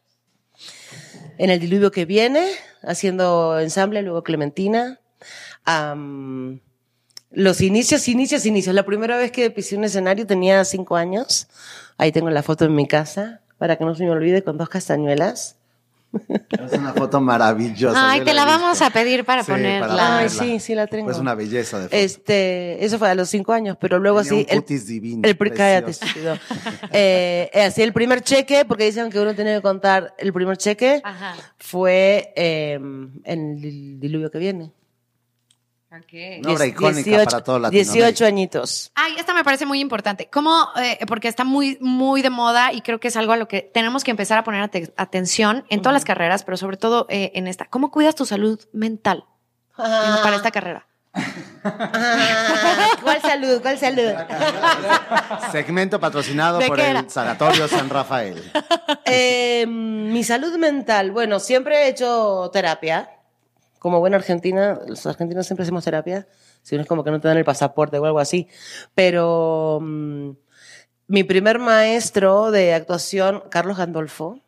En 1.38 1.50
el 1.50 1.60
diluvio 1.60 1.92
que 1.92 2.06
viene, 2.06 2.48
haciendo 2.82 3.60
ensamble, 3.60 4.02
luego 4.02 4.24
Clementina. 4.24 5.00
Am, 5.66 6.62
los 7.32 7.62
inicios, 7.62 8.08
inicios, 8.08 8.46
inicios. 8.46 8.74
La 8.74 8.86
primera 8.86 9.18
vez 9.18 9.32
que 9.32 9.52
pisé 9.52 9.76
un 9.78 9.84
escenario 9.84 10.26
tenía 10.26 10.64
cinco 10.66 10.96
años. 10.96 11.48
Ahí 11.98 12.12
tengo 12.12 12.30
la 12.30 12.44
foto 12.44 12.66
en 12.66 12.76
mi 12.76 12.88
casa, 12.88 13.42
para 13.58 13.76
que 13.76 13.86
no 13.86 13.96
se 13.96 14.04
me 14.04 14.12
olvide, 14.12 14.44
con 14.44 14.58
dos 14.58 14.70
castañuelas. 14.70 15.58
Es 16.50 16.74
una 16.74 16.94
foto 16.94 17.20
maravillosa. 17.22 18.10
Ay, 18.12 18.22
te 18.22 18.34
la 18.34 18.46
vamos 18.46 18.82
a 18.82 18.90
pedir 18.90 19.26
para 19.26 19.44
Sí, 19.44 19.52
ponerla. 19.52 19.88
para 19.88 20.18
Ay, 20.20 20.30
sí, 20.30 20.60
sí 20.60 20.74
la 20.74 20.88
tengo. 20.88 21.06
Pues 21.06 21.18
una 21.20 21.36
belleza 21.36 21.78
de 21.80 21.84
foto. 21.86 21.96
Este, 21.96 22.84
eso 22.84 22.98
fue 22.98 23.10
a 23.10 23.16
los 23.16 23.30
cinco 23.30 23.54
años, 23.54 23.78
pero 23.80 24.00
luego 24.00 24.24
Tenía 24.24 24.46
sí. 24.46 24.48
un 24.56 24.60
cutis 24.62 24.88
divino, 24.88 25.22
El, 25.28 25.38
cállate, 25.38 25.92
estúpido. 25.92 26.36
eh, 26.92 27.50
eh, 27.54 27.62
así 27.64 27.82
el 27.82 27.94
primer 27.94 28.22
cheque, 28.22 28.66
porque 28.66 28.86
dicen 28.86 29.10
que 29.10 29.20
uno 29.20 29.36
tiene 29.36 29.56
que 29.56 29.62
contar 29.62 30.14
el 30.18 30.32
primer 30.34 30.58
cheque, 30.58 31.02
Ajá. 31.04 31.36
fue 31.58 32.34
eh, 32.36 32.74
en 32.76 33.22
el 33.64 34.00
diluvio 34.00 34.32
que 34.32 34.38
viene. 34.40 34.72
Una 35.90 36.52
obra 36.54 36.66
icónica 36.66 37.24
para 37.24 37.44
todo 37.44 37.60
Latinoamérica. 37.60 37.94
18 38.08 38.26
añitos. 38.26 38.92
Ay, 38.96 39.16
esta 39.18 39.34
me 39.34 39.44
parece 39.46 39.66
muy 39.66 39.80
importante. 39.80 40.30
¿Cómo? 40.30 40.68
eh, 40.82 41.00
porque 41.08 41.28
está 41.30 41.44
muy, 41.46 41.78
muy 41.80 42.22
de 42.22 42.30
moda 42.30 42.74
y 42.74 42.82
creo 42.82 43.00
que 43.00 43.08
es 43.08 43.16
algo 43.16 43.32
a 43.32 43.38
lo 43.38 43.48
que 43.48 43.62
tenemos 43.62 44.04
que 44.04 44.12
empezar 44.12 44.38
a 44.38 44.44
poner 44.44 44.62
ate- 44.64 44.94
atención 44.98 45.66
en 45.70 45.82
todas 45.82 45.94
las 45.94 46.04
carreras, 46.06 46.44
pero 46.44 46.58
sobre 46.58 46.76
todo 46.78 47.06
eh, 47.10 47.32
en 47.36 47.48
esta. 47.48 47.66
¿Cómo 47.66 47.90
cuidas 47.90 48.16
tu 48.16 48.26
salud 48.26 48.60
mental 48.74 49.24
en- 49.78 50.22
para 50.24 50.36
esta 50.36 50.52
carrera? 50.52 50.86
Ah, 51.64 52.90
¿Cuál 53.02 53.22
salud? 53.22 53.62
¿Cuál 53.62 53.80
salud? 53.80 54.12
Segmento 55.52 56.00
patrocinado 56.00 56.60
¿De 56.60 56.68
por 56.68 56.80
el? 56.80 57.10
Sanatorio 57.10 57.68
San 57.68 57.90
Rafael. 57.90 58.52
Eh, 59.10 59.66
mi 59.68 60.22
salud 60.26 60.58
mental. 60.58 61.12
Bueno, 61.12 61.40
siempre 61.40 61.84
he 61.86 61.90
hecho 61.90 62.50
terapia. 62.52 63.10
Como 63.88 64.02
buena 64.02 64.18
argentina, 64.18 64.82
los 64.86 65.06
argentinos 65.06 65.46
siempre 65.46 65.64
hacemos 65.64 65.86
terapia. 65.86 66.28
Si 66.62 66.76
no 66.76 66.82
es 66.82 66.90
como 66.90 67.06
que 67.06 67.12
no 67.12 67.22
te 67.22 67.30
dan 67.30 67.38
el 67.38 67.46
pasaporte 67.46 67.98
o 67.98 68.04
algo 68.04 68.20
así. 68.20 68.50
Pero 68.96 69.80
mm, 69.82 70.32
mi 71.08 71.24
primer 71.24 71.58
maestro 71.58 72.52
de 72.52 72.74
actuación, 72.74 73.44
Carlos 73.50 73.78
Gandolfo, 73.78 74.42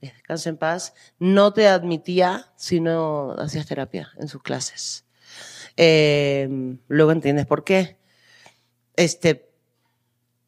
eh, 0.00 0.12
descanso 0.14 0.48
en 0.48 0.58
paz, 0.58 0.94
no 1.18 1.52
te 1.52 1.66
admitía 1.66 2.52
si 2.54 2.78
no 2.78 3.32
hacías 3.32 3.66
terapia 3.66 4.12
en 4.16 4.28
sus 4.28 4.44
clases. 4.44 5.06
Eh, 5.76 6.48
luego 6.86 7.10
entiendes 7.10 7.46
por 7.46 7.64
qué. 7.64 7.98
Este, 8.94 9.50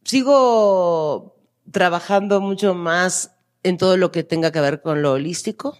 sigo 0.04 1.34
trabajando 1.72 2.40
mucho 2.40 2.76
más 2.76 3.32
en 3.64 3.76
todo 3.76 3.96
lo 3.96 4.12
que 4.12 4.22
tenga 4.22 4.52
que 4.52 4.60
ver 4.60 4.82
con 4.82 5.02
lo 5.02 5.14
holístico, 5.14 5.76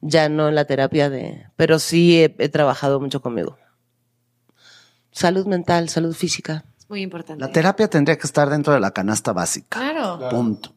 ya 0.00 0.28
no 0.28 0.48
en 0.48 0.54
la 0.54 0.64
terapia 0.64 1.10
de, 1.10 1.46
pero 1.56 1.78
sí 1.78 2.20
he, 2.22 2.34
he 2.38 2.48
trabajado 2.48 3.00
mucho 3.00 3.20
conmigo. 3.20 3.58
Salud 5.10 5.46
mental, 5.46 5.88
salud 5.88 6.14
física. 6.14 6.64
Es 6.78 6.88
muy 6.88 7.02
importante. 7.02 7.44
La 7.44 7.50
terapia 7.50 7.88
tendría 7.88 8.16
que 8.16 8.26
estar 8.26 8.48
dentro 8.50 8.72
de 8.72 8.80
la 8.80 8.92
canasta 8.92 9.32
básica. 9.32 9.78
Claro. 9.78 10.28
Punto. 10.30 10.74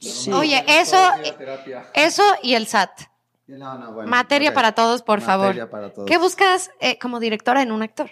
Sí. 0.00 0.32
Oye, 0.32 0.64
eso, 0.68 0.96
eso 1.94 2.22
y 2.42 2.54
el 2.54 2.66
SAT. 2.66 2.90
No, 3.48 3.78
no, 3.78 3.92
bueno, 3.94 4.10
Materia 4.10 4.52
para 4.52 4.72
todos, 4.72 5.02
por 5.02 5.20
Materia 5.20 5.62
favor. 5.66 5.70
para 5.70 5.92
todos. 5.92 6.06
¿Qué 6.08 6.18
buscas 6.18 6.70
eh, 6.80 6.98
como 6.98 7.18
directora 7.18 7.62
en 7.62 7.72
un 7.72 7.82
actor? 7.82 8.10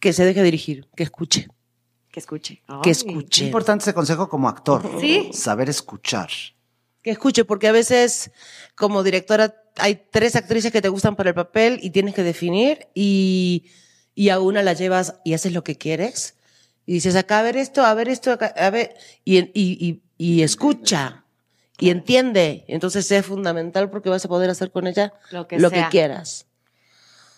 Que 0.00 0.12
se 0.12 0.24
deje 0.24 0.42
dirigir, 0.42 0.88
que 0.96 1.04
escuche, 1.04 1.48
Que 2.10 2.20
escuche. 2.20 2.56
que 2.82 2.90
Ay. 2.90 2.90
Escuche. 2.90 3.44
importante 3.44 3.84
ese 3.84 3.94
consejo 3.94 4.28
como 4.28 4.48
actor. 4.48 4.82
Sí. 5.00 5.30
Saber 5.32 5.68
escuchar. 5.70 6.28
Que 7.06 7.12
escuche, 7.12 7.44
porque 7.44 7.68
a 7.68 7.72
veces 7.72 8.32
como 8.74 9.04
directora 9.04 9.54
hay 9.76 9.94
tres 10.10 10.34
actrices 10.34 10.72
que 10.72 10.82
te 10.82 10.88
gustan 10.88 11.14
para 11.14 11.28
el 11.28 11.36
papel 11.36 11.78
y 11.80 11.90
tienes 11.90 12.16
que 12.16 12.24
definir 12.24 12.88
y, 12.94 13.70
y 14.16 14.30
a 14.30 14.40
una 14.40 14.64
la 14.64 14.72
llevas 14.72 15.14
y 15.24 15.32
haces 15.34 15.52
lo 15.52 15.62
que 15.62 15.76
quieres. 15.76 16.34
Y 16.84 16.94
dices, 16.94 17.14
acá 17.14 17.38
a 17.38 17.42
ver 17.42 17.56
esto, 17.56 17.84
a 17.86 17.94
ver 17.94 18.08
esto, 18.08 18.32
acá, 18.32 18.46
a 18.56 18.70
ver, 18.70 18.96
y, 19.24 19.38
y, 19.38 19.52
y, 19.54 20.02
y 20.18 20.42
escucha 20.42 21.22
y 21.78 21.90
entiende. 21.90 22.64
Entonces 22.66 23.08
es 23.12 23.24
fundamental 23.24 23.88
porque 23.88 24.08
vas 24.08 24.24
a 24.24 24.28
poder 24.28 24.50
hacer 24.50 24.72
con 24.72 24.88
ella 24.88 25.12
Lo 25.30 25.46
que 25.46 25.60
lo 25.60 25.70
sea. 25.70 25.84
que 25.84 25.90
quieras. 25.90 26.46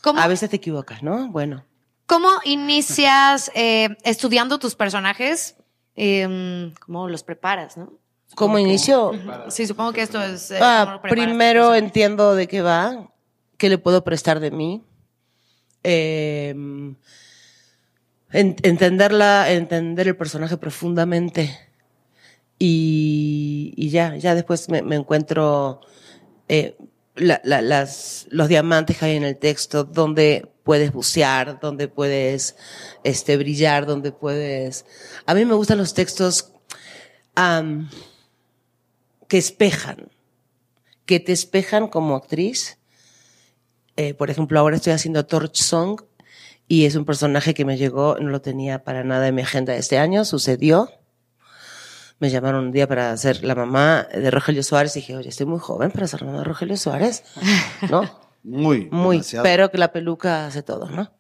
¿Cómo, 0.01 0.19
A 0.19 0.29
veces 0.29 0.49
te 0.49 0.57
equivocas, 0.57 1.03
¿no? 1.03 1.29
Bueno. 1.29 1.67
cómo 2.07 2.31
inicias 2.47 3.51
eh, 3.55 3.99
estudiando 4.03 4.59
tus 4.59 4.75
personajes? 4.75 5.57
Eh, 5.95 6.73
¿Cómo 6.87 7.07
los 7.11 7.23
preparas, 7.23 7.77
no? 7.77 7.93
¿Cómo 8.35 8.59
inicio? 8.59 9.13
Sí, 9.49 9.67
supongo 9.67 9.93
que 9.93 10.03
esto 10.03 10.23
es. 10.23 10.51
eh, 10.51 10.59
Ah, 10.61 11.01
primero 11.03 11.75
entiendo 11.75 12.35
de 12.35 12.47
qué 12.47 12.63
va, 12.63 13.11
qué 13.57 13.69
le 13.69 13.79
puedo 13.79 14.05
prestar 14.05 14.39
de 14.41 14.51
mí. 14.51 14.85
Eh, 15.83 16.51
en- 16.51 16.97
entenderla, 18.63 19.51
entender 19.51 20.09
el 20.09 20.17
personaje 20.17 20.57
profundamente. 20.57 21.59
Y, 22.59 23.73
y 23.77 23.91
ya, 23.91 24.17
ya 24.17 24.35
después 24.35 24.69
me, 24.69 24.83
me 24.83 24.97
encuentro 24.97 25.81
eh, 26.49 26.77
la- 27.15 27.41
la- 27.45 27.63
las, 27.63 28.27
los 28.31 28.49
diamantes 28.49 28.99
que 28.99 29.05
hay 29.07 29.17
en 29.17 29.25
el 29.25 29.37
texto, 29.39 29.85
donde 29.85 30.51
puedes 30.65 30.93
bucear, 30.93 31.59
donde 31.61 31.89
puedes 31.89 32.57
este, 33.05 33.37
brillar, 33.37 33.87
donde 33.87 34.13
puedes... 34.13 34.85
A 35.25 35.35
mí 35.35 35.45
me 35.45 35.55
gustan 35.55 35.79
los 35.79 35.95
textos 35.95 36.53
que 39.29 39.39
espejan, 39.39 40.09
que 41.07 41.21
te 41.21 41.33
espejan 41.33 41.89
como 41.89 42.17
actriz. 42.17 42.79
Eh, 43.97 44.15
por 44.15 44.31
ejemplo, 44.31 44.59
ahora 44.61 44.77
estoy 44.77 44.93
haciendo 44.93 45.27
Torch 45.27 45.57
Song 45.57 46.01
y 46.69 46.85
es 46.85 46.95
un 46.97 47.05
personaje 47.05 47.55
que 47.55 47.65
me 47.65 47.77
llegó, 47.77 48.17
no 48.21 48.29
lo 48.31 48.41
tenía 48.41 48.85
para 48.85 49.05
nada 49.05 49.29
en 49.29 49.35
mi 49.35 49.43
agenda 49.43 49.75
este 49.77 49.99
año, 49.99 50.25
sucedió. 50.25 50.91
Me 52.21 52.31
llamaron 52.31 52.67
un 52.67 52.73
día 52.73 52.89
para 52.89 53.17
ser 53.17 53.45
la 53.45 53.55
mamá 53.55 54.09
de 54.13 54.31
Rogelio 54.31 54.63
Suárez 54.65 54.97
y 54.97 55.01
dije, 55.01 55.17
oye, 55.17 55.29
estoy 55.29 55.47
muy 55.47 55.61
joven 55.61 55.91
para 55.93 56.07
ser 56.09 56.21
la 56.23 56.27
mamá 56.27 56.39
de 56.39 56.45
Rogelio 56.45 56.77
Suárez. 56.77 57.23
¿No? 57.91 58.27
Muy, 58.45 58.89
Muy, 58.91 59.17
demasiado. 59.17 59.43
pero 59.43 59.71
que 59.71 59.79
la 59.79 59.93
peluca 59.93 60.47
hace 60.47 60.63
todo, 60.63 60.89
¿no? 60.89 61.11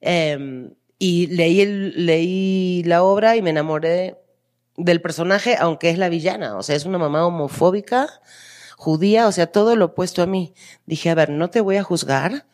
Eh, 0.00 0.68
y 0.98 1.28
leí, 1.28 1.60
el- 1.60 2.04
leí 2.06 2.82
la 2.84 3.04
obra 3.04 3.36
y 3.36 3.42
me 3.42 3.50
enamoré 3.50 4.16
del 4.76 5.00
personaje, 5.00 5.56
aunque 5.58 5.90
es 5.90 5.98
la 5.98 6.08
villana. 6.08 6.56
O 6.56 6.62
sea, 6.62 6.76
es 6.76 6.84
una 6.84 6.98
mamá 6.98 7.26
homofóbica, 7.26 8.08
judía, 8.76 9.26
o 9.28 9.32
sea, 9.32 9.46
todo 9.46 9.76
lo 9.76 9.86
opuesto 9.86 10.22
a 10.22 10.26
mí. 10.26 10.54
Dije, 10.86 11.10
a 11.10 11.14
ver, 11.14 11.30
no 11.30 11.50
te 11.50 11.60
voy 11.60 11.76
a 11.76 11.82
juzgar, 11.82 12.46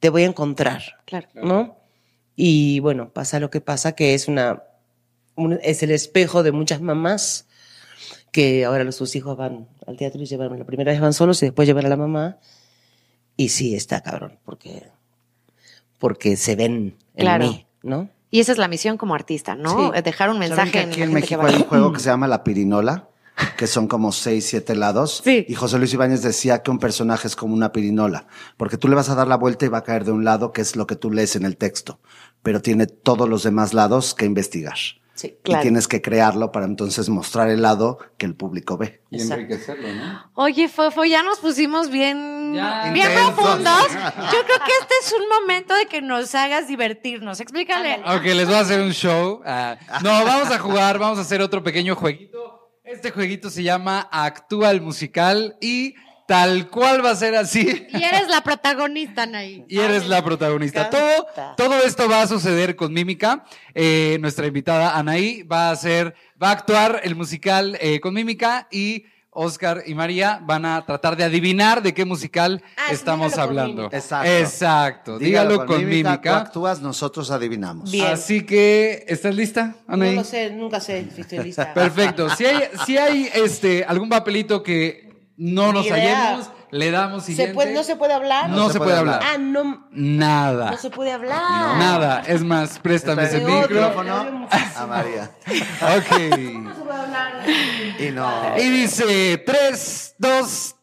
te 0.00 0.08
voy 0.10 0.22
a 0.22 0.26
encontrar, 0.26 0.82
Claro. 1.04 1.28
¿no? 1.34 1.76
Y 2.34 2.80
bueno, 2.80 3.10
pasa 3.10 3.40
lo 3.40 3.50
que 3.50 3.60
pasa, 3.60 3.92
que 3.92 4.14
es 4.14 4.28
una, 4.28 4.62
un- 5.36 5.58
es 5.62 5.82
el 5.82 5.90
espejo 5.90 6.42
de 6.42 6.52
muchas 6.52 6.80
mamás 6.80 7.46
que 8.32 8.66
ahora 8.66 8.84
los 8.84 8.96
sus 8.96 9.16
hijos 9.16 9.36
van 9.38 9.66
al 9.86 9.96
teatro 9.96 10.20
y 10.20 10.26
llevan, 10.26 10.58
la 10.58 10.64
primera 10.66 10.92
vez 10.92 11.00
van 11.00 11.14
solos 11.14 11.42
y 11.42 11.46
después 11.46 11.66
llevan 11.66 11.86
a 11.86 11.88
la 11.88 11.96
mamá. 11.96 12.38
Y 13.38 13.48
sí, 13.50 13.74
está 13.74 14.02
cabrón, 14.02 14.38
porque, 14.44 14.82
porque 15.98 16.36
se 16.36 16.56
ven 16.56 16.96
en 17.14 17.20
Claro. 17.24 17.44
mí, 17.46 17.66
¿no? 17.82 18.10
Y 18.30 18.40
esa 18.40 18.52
es 18.52 18.58
la 18.58 18.68
misión 18.68 18.96
como 18.96 19.14
artista, 19.14 19.54
¿no? 19.54 19.92
Sí. 19.92 19.98
Eh, 19.98 20.02
Dejar 20.02 20.30
un 20.30 20.36
¿Saben 20.36 20.48
mensaje 20.48 20.72
que 20.72 20.80
en 20.80 20.88
aquí 20.90 21.02
en 21.02 21.08
que 21.08 21.14
México 21.14 21.42
hay 21.44 21.54
un 21.56 21.64
juego 21.64 21.92
que 21.92 22.00
se 22.00 22.08
llama 22.08 22.26
La 22.26 22.44
Pirinola? 22.44 23.08
Que 23.58 23.66
son 23.66 23.86
como 23.86 24.12
seis, 24.12 24.46
siete 24.46 24.74
lados. 24.74 25.20
Sí. 25.22 25.44
Y 25.46 25.54
José 25.54 25.78
Luis 25.78 25.92
Ibáñez 25.92 26.22
decía 26.22 26.62
que 26.62 26.70
un 26.70 26.78
personaje 26.78 27.28
es 27.28 27.36
como 27.36 27.54
una 27.54 27.70
pirinola. 27.70 28.26
Porque 28.56 28.78
tú 28.78 28.88
le 28.88 28.94
vas 28.94 29.10
a 29.10 29.14
dar 29.14 29.28
la 29.28 29.36
vuelta 29.36 29.66
y 29.66 29.68
va 29.68 29.78
a 29.78 29.84
caer 29.84 30.06
de 30.06 30.12
un 30.12 30.24
lado, 30.24 30.52
que 30.52 30.62
es 30.62 30.74
lo 30.74 30.86
que 30.86 30.96
tú 30.96 31.10
lees 31.10 31.36
en 31.36 31.44
el 31.44 31.58
texto. 31.58 32.00
Pero 32.42 32.62
tiene 32.62 32.86
todos 32.86 33.28
los 33.28 33.42
demás 33.42 33.74
lados 33.74 34.14
que 34.14 34.24
investigar. 34.24 34.78
Sí, 35.16 35.36
Claro. 35.42 35.60
Y 35.60 35.62
tienes 35.62 35.88
que 35.88 36.00
crearlo 36.02 36.52
para 36.52 36.66
entonces 36.66 37.08
mostrar 37.08 37.48
el 37.48 37.62
lado 37.62 37.98
que 38.18 38.26
el 38.26 38.34
público 38.34 38.76
ve. 38.76 39.02
Y 39.10 39.16
Exacto. 39.16 39.34
enriquecerlo, 39.42 39.88
¿no? 39.94 40.30
Oye, 40.34 40.68
Fofo, 40.68 41.04
ya 41.04 41.22
nos 41.22 41.38
pusimos 41.38 41.90
bien, 41.90 42.52
Ya. 42.54 42.90
bien 42.92 43.06
Intensos. 43.08 43.32
profundos. 43.34 43.86
Yo 44.32 44.44
creo 44.44 44.58
que 44.64 44.72
este 44.80 44.94
es 45.02 45.12
un 45.18 45.28
momento 45.40 45.74
de 45.74 45.86
que 45.86 46.02
nos 46.02 46.34
hagas 46.34 46.68
divertirnos. 46.68 47.40
Explícale. 47.40 48.00
Ok, 48.06 48.22
les 48.24 48.46
voy 48.46 48.54
a 48.56 48.60
hacer 48.60 48.80
un 48.82 48.92
show. 48.92 49.40
Ah, 49.44 49.76
no, 50.04 50.10
vamos 50.24 50.50
a 50.50 50.58
jugar, 50.58 50.98
vamos 50.98 51.18
a 51.18 51.22
hacer 51.22 51.40
otro 51.40 51.62
pequeño 51.62 51.96
jueguito. 51.96 52.70
Este 52.84 53.10
jueguito 53.10 53.50
se 53.50 53.62
llama 53.64 54.08
Actúa 54.12 54.70
el 54.70 54.80
musical 54.80 55.56
y 55.60 55.94
tal 56.26 56.68
cual 56.68 57.04
va 57.04 57.10
a 57.10 57.16
ser 57.16 57.34
así. 57.36 57.86
Y 57.90 58.02
eres 58.02 58.28
la 58.28 58.42
protagonista, 58.42 59.22
Anaí. 59.22 59.64
Y 59.68 59.78
eres 59.78 60.06
la 60.08 60.22
protagonista. 60.24 60.90
Todo, 60.90 61.26
todo 61.56 61.82
esto 61.84 62.08
va 62.08 62.22
a 62.22 62.26
suceder 62.26 62.76
con 62.76 62.92
mímica. 62.92 63.44
Eh, 63.74 64.18
nuestra 64.20 64.46
invitada 64.46 64.96
Anaí 64.96 65.42
va 65.42 65.68
a 65.68 65.70
hacer, 65.72 66.14
va 66.42 66.48
a 66.48 66.52
actuar 66.52 67.00
el 67.04 67.14
musical 67.16 67.76
eh, 67.80 68.00
con 68.00 68.14
mímica 68.14 68.68
y 68.70 69.04
Oscar 69.38 69.82
y 69.84 69.94
María 69.94 70.40
van 70.42 70.64
a 70.64 70.86
tratar 70.86 71.14
de 71.14 71.22
adivinar 71.22 71.82
de 71.82 71.92
qué 71.92 72.06
musical 72.06 72.62
Ah, 72.78 72.90
estamos 72.90 73.36
hablando. 73.36 73.82
mímica. 73.82 73.96
Exacto. 73.98 74.30
Exacto. 74.30 75.18
Dígalo, 75.18 75.66
con, 75.66 75.84
mímica. 75.86 76.22
Tú 76.22 76.30
actúas, 76.30 76.80
nosotros 76.80 77.30
adivinamos. 77.30 77.90
Bien. 77.92 78.06
Así 78.06 78.46
que, 78.46 79.04
¿estás 79.06 79.34
lista, 79.34 79.74
No 79.86 79.94
Anaí? 79.94 80.14
lo 80.14 80.24
sé, 80.24 80.50
nunca 80.50 80.80
sé 80.80 81.06
si 81.14 81.20
estoy 81.20 81.40
lista. 81.40 81.74
Perfecto. 81.74 82.30
Si 82.30 82.46
hay, 82.46 82.62
si 82.86 82.96
hay 82.96 83.28
este, 83.34 83.84
algún 83.84 84.08
papelito 84.08 84.62
que 84.62 85.05
no 85.36 85.72
Ni 85.72 85.78
nos 85.78 85.90
hallemos, 85.90 86.50
le 86.70 86.90
damos 86.90 87.24
siguiente. 87.24 87.50
¿Se 87.50 87.54
puede, 87.54 87.74
¿No 87.74 87.82
se 87.82 87.96
puede 87.96 88.14
hablar? 88.14 88.48
No 88.50 88.70
se 88.70 88.78
puede 88.78 88.96
hablar. 88.96 89.20
Ah, 89.22 89.36
no, 89.38 89.86
Nada. 89.90 90.70
no 90.70 90.76
se 90.78 90.90
puede 90.90 91.12
hablar. 91.12 91.76
Nada. 91.78 92.22
Es 92.26 92.42
más, 92.42 92.78
préstame 92.78 93.24
ese 93.24 93.40
micrófono 93.40 94.48
a 94.76 94.86
María. 94.86 95.30
Ok. 95.46 96.18
No 96.62 96.74
se 96.74 96.80
puede 96.82 96.98
hablar. 96.98 97.32
Y 97.98 98.10
no. 98.10 98.58
Y 98.58 98.68
dice, 98.70 99.38
tres, 99.46 100.14
dos, 100.18 100.76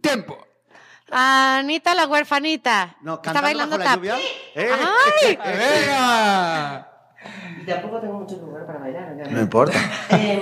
tiempo. 0.00 0.38
Anita 1.10 1.94
la 1.94 2.06
huerfanita. 2.06 2.96
No, 3.02 3.20
Está 3.22 3.40
bailando 3.40 3.76
bajo 3.76 3.84
la 3.84 3.90
tap. 3.90 3.96
lluvia. 3.98 4.16
¡Eh! 4.54 4.70
¡Ay! 5.22 5.36
¡Venga! 5.36 6.88
Y 7.60 7.66
tampoco 7.66 8.00
tengo 8.00 8.14
mucho 8.20 8.36
lugar 8.36 8.66
para 8.66 8.78
bailar. 8.78 9.14
¿no? 9.16 9.30
No 9.30 9.40
importa. 9.42 9.78
Eh, 10.10 10.40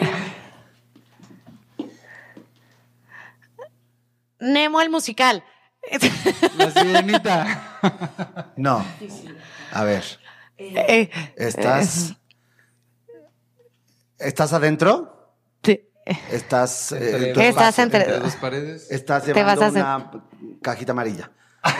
Nemo 4.40 4.80
el 4.80 4.90
musical. 4.90 5.44
La 6.58 6.70
sirenita. 6.70 8.50
No. 8.56 8.84
A 9.72 9.84
ver. 9.84 10.04
Eh, 10.58 11.10
¿Estás. 11.36 12.14
¿Estás 14.18 14.52
adentro? 14.52 15.34
sí. 15.62 15.80
¿Estás. 16.30 16.92
eh, 16.92 17.28
Entre 17.28 17.32
dos- 17.32 17.44
Estás 17.44 17.78
entre- 17.78 18.18
dos 18.18 18.36
paredes. 18.36 18.90
Estás 18.90 19.24
Te 19.24 19.32
llevando 19.32 19.60
vas 19.60 19.76
a 19.76 19.96
una 19.96 20.10
cajita 20.62 20.92
amarilla. 20.92 21.30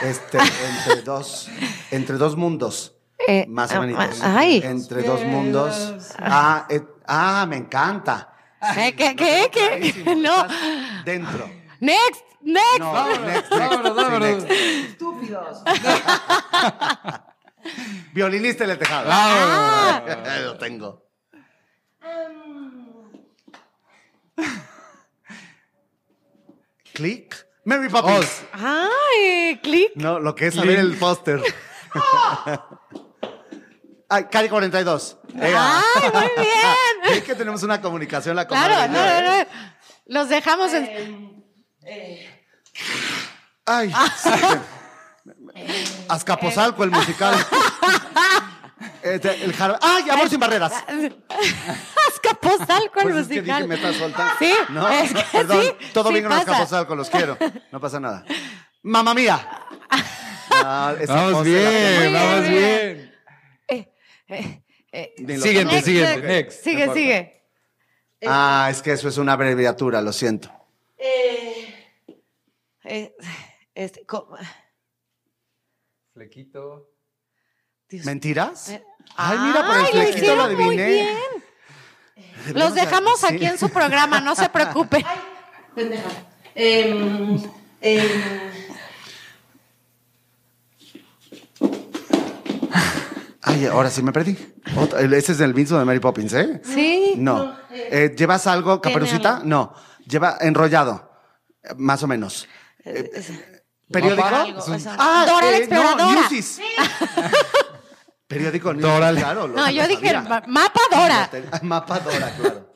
Este, 0.03 0.37
entre 0.37 1.01
dos, 1.03 1.49
entre 1.91 2.15
dos 2.17 2.35
mundos. 2.37 2.95
Eh, 3.27 3.45
más 3.47 3.71
ah, 3.71 3.79
o 3.79 3.81
menos. 3.81 4.21
ah, 4.21 4.35
ay. 4.39 4.61
Entre 4.63 5.03
dos 5.03 5.23
mundos. 5.25 5.95
Ah, 6.17 6.65
eh, 6.69 6.81
ah, 7.07 7.45
me 7.47 7.57
encanta. 7.57 8.33
¿Qué? 8.73 8.93
¿Qué? 8.95 9.15
¿Qué? 9.51 10.15
No. 10.15 10.45
Dentro. 11.03 11.49
Next, 11.79 12.21
next. 12.43 12.79
No, 12.79 12.93
Vámonos, 12.93 13.19
next, 13.21 13.51
next. 13.51 13.53
vámonos, 13.59 13.91
Sí, 13.91 14.03
vámonos. 14.03 14.43
next. 14.43 14.51
estúpidos. 14.91 15.63
Violinista 18.13 18.63
en 18.63 18.69
el 18.71 18.79
tejado. 18.79 19.07
Ah. 19.11 20.01
Lo 20.43 20.57
tengo. 20.57 21.05
Click. 26.93 27.47
Mary 27.63 27.89
Poppins. 27.89 28.19
Oz. 28.19 28.43
Ay, 28.53 29.59
click. 29.61 29.91
No, 29.95 30.19
lo 30.19 30.33
que 30.35 30.47
es 30.47 30.55
saber 30.55 30.79
el 30.79 30.97
póster. 30.97 31.41
Ay, 34.09 34.25
Cari 34.29 34.49
42. 34.49 35.17
Ea. 35.39 35.81
Ay, 35.95 36.09
muy 36.13 36.43
bien. 36.43 36.75
Es 37.17 37.23
que 37.23 37.35
tenemos 37.35 37.63
una 37.63 37.81
comunicación 37.81 38.35
la 38.35 38.47
Claro, 38.47 38.91
no, 38.91 39.21
no, 39.21 39.37
no. 39.43 39.49
Los 40.05 40.29
dejamos 40.29 40.71
en. 40.73 41.40
Ay. 43.65 43.93
sí. 44.17 44.29
Azcapotzalco, 46.09 46.83
el 46.83 46.91
musical. 46.91 47.35
Este, 49.03 49.43
el 49.43 49.53
jar- 49.55 49.79
¡Ay, 49.81 50.07
Amor 50.11 50.29
sin 50.29 50.39
barreras! 50.39 50.71
Azcapotzalco 52.09 52.99
el 52.99 53.03
Pues 53.03 53.15
es 53.15 53.27
que 53.27 53.35
musical. 53.41 53.55
dije, 53.57 53.67
me 53.67 53.75
estás 53.75 53.95
soltando. 53.95 54.33
Sí, 54.37 54.53
no, 54.69 54.87
es 54.89 55.11
que 55.13 55.23
perdón, 55.31 55.61
sí, 55.63 55.87
todo 55.91 56.07
sí 56.09 56.13
bien 56.13 56.25
con. 56.25 56.33
Azcapotzalco, 56.33 56.95
los 56.95 57.09
quiero. 57.09 57.35
No 57.71 57.79
pasa 57.79 57.99
nada. 57.99 58.23
¡Mamma 58.83 59.13
mía! 59.15 59.39
Ah, 60.51 60.93
Vamos 61.07 61.43
bien, 61.45 62.13
vamos 62.13 62.41
bien. 62.47 62.51
bien. 62.51 63.15
Eh, 63.67 63.93
eh, 64.27 64.63
eh. 64.91 65.13
Lo 65.17 65.41
Siguiente, 65.41 65.81
siguiente, 65.81 66.27
next. 66.27 66.63
Sigue, 66.63 66.93
sigue. 66.93 67.43
Ah, 68.27 68.67
es 68.69 68.81
que 68.83 68.91
eso 68.93 69.07
es 69.09 69.17
una 69.17 69.33
abreviatura, 69.33 69.99
lo 70.01 70.13
siento. 70.13 70.51
Eh, 70.97 71.30
Eh, 72.91 73.15
este, 73.75 74.05
co- 74.05 74.27
Flequito. 76.13 76.89
Dios. 77.87 78.05
¿Mentiras? 78.05 78.69
Eh, 78.69 78.83
Ay, 79.15 79.37
mira, 79.39 79.65
por 79.65 79.75
el 79.77 79.85
Ay, 79.85 79.91
lo 79.93 80.01
flequito 80.01 80.35
lo 80.35 80.51
hicieron 80.51 80.55
muy 80.55 80.65
adiviné. 80.79 80.87
bien. 80.87 82.55
Los 82.55 82.73
dejamos 82.75 83.19
Sí. 83.19 83.25
aquí 83.27 83.45
en 83.45 83.57
su 83.57 83.69
programa, 83.69 84.19
no 84.19 84.35
se 84.35 84.49
preocupe. 84.49 85.05
pendeja. 85.75 86.09
Em, 86.53 87.41
em, 87.81 88.51
Ay, 93.43 93.65
ahora 93.65 93.89
sí 93.89 94.03
me 94.03 94.11
perdí. 94.11 94.37
Otra- 94.77 95.01
ese 95.01 95.31
es 95.31 95.39
el 95.41 95.53
mismo 95.53 95.77
de 95.79 95.85
Mary 95.85 95.99
Poppins, 95.99 96.33
¿eh? 96.33 96.61
Sí. 96.63 97.15
No. 97.17 97.55
Eh, 97.71 98.13
¿Llevas 98.17 98.45
algo, 98.47 98.79
caperucita? 98.81 99.41
No. 99.43 99.73
Lleva 100.05 100.37
enrollado, 100.41 101.11
más 101.77 102.03
o 102.03 102.07
menos. 102.07 102.47
Eh, 102.85 103.11
¿Periódico? 103.91 104.25
Ah, 104.97 105.25
Dora 105.27 105.45
la 105.51 105.51
eh, 105.51 105.59
exploradora. 105.59 105.95
No, 106.05 106.11
Newsies. 106.13 106.59
Periódico 108.27 108.73
Newsies, 108.73 108.91
Dora 108.93 109.11
la- 109.11 109.19
claro. 109.19 109.47
lo- 109.47 109.55
No, 109.55 109.69
yo 109.69 109.87
dije 109.87 110.01
mira. 110.01 110.21
ma- 110.21 110.43
mapa 110.47 110.79
Dora. 110.89 111.29
Ah, 111.51 111.59
Mapa 111.63 111.99
Dora, 111.99 112.33
claro. 112.39 112.73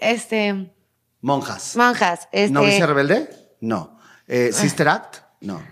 Este, 0.00 0.72
Monjas. 1.20 1.76
monjas. 1.76 2.28
Este, 2.32 2.52
¿Novicia 2.52 2.86
rebelde? 2.86 3.28
No. 3.60 3.98
Eh, 4.26 4.50
¿Sister 4.52 4.88
Act? 4.88 5.16
No. 5.40 5.62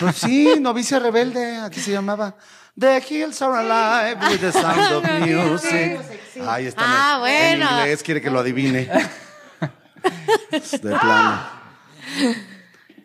Pues 0.00 0.16
sí, 0.16 0.54
novicia 0.60 0.98
rebelde, 0.98 1.56
aquí 1.58 1.80
se 1.80 1.90
llamaba. 1.92 2.36
The 2.78 3.02
hills 3.08 3.42
are 3.42 3.58
alive 3.58 4.20
with 4.30 4.40
the 4.40 4.52
sound 4.52 4.92
of 4.92 5.04
music. 5.20 6.00
Ahí 6.46 6.66
está. 6.66 6.82
Ah, 6.86 7.14
en 7.28 7.58
bueno. 7.58 7.78
inglés 7.80 8.02
quiere 8.02 8.20
que 8.22 8.30
lo 8.30 8.38
adivine. 8.40 8.88
De 10.50 10.98
plano. 10.98 11.50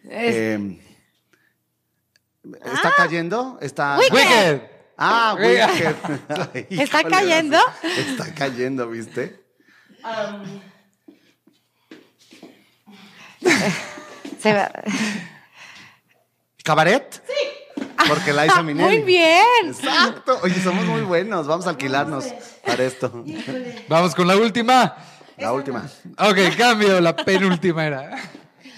Eh, 0.09 0.79
¿Está 2.65 2.93
cayendo? 2.95 3.57
Está. 3.61 3.97
Wicked. 3.97 4.61
Ah, 4.97 5.35
Wicked. 5.37 5.95
Ay, 6.53 6.67
¿Está 6.69 6.99
híjole, 7.01 7.15
cayendo? 7.15 7.57
Está 7.83 8.33
cayendo, 8.33 8.89
¿viste? 8.89 9.43
se 14.39 14.53
va- 14.53 14.71
¿Cabaret? 16.63 17.21
Sí. 17.27 17.83
Porque 18.07 18.33
la 18.33 18.45
hizo 18.45 18.63
Minelli. 18.63 18.97
Muy 18.99 19.05
bien. 19.05 19.45
Exacto. 19.65 20.39
Oye, 20.43 20.61
somos 20.61 20.85
muy 20.85 21.01
buenos. 21.01 21.47
Vamos 21.47 21.65
a 21.65 21.71
alquilarnos 21.71 22.25
para 22.65 22.83
esto. 22.83 23.23
Vamos 23.87 24.13
con 24.15 24.27
la 24.27 24.35
última. 24.37 24.95
La 25.37 25.51
última. 25.53 25.85
Ok, 26.17 26.55
cambio, 26.57 26.99
la 27.01 27.15
penúltima 27.15 27.85
era. 27.85 28.15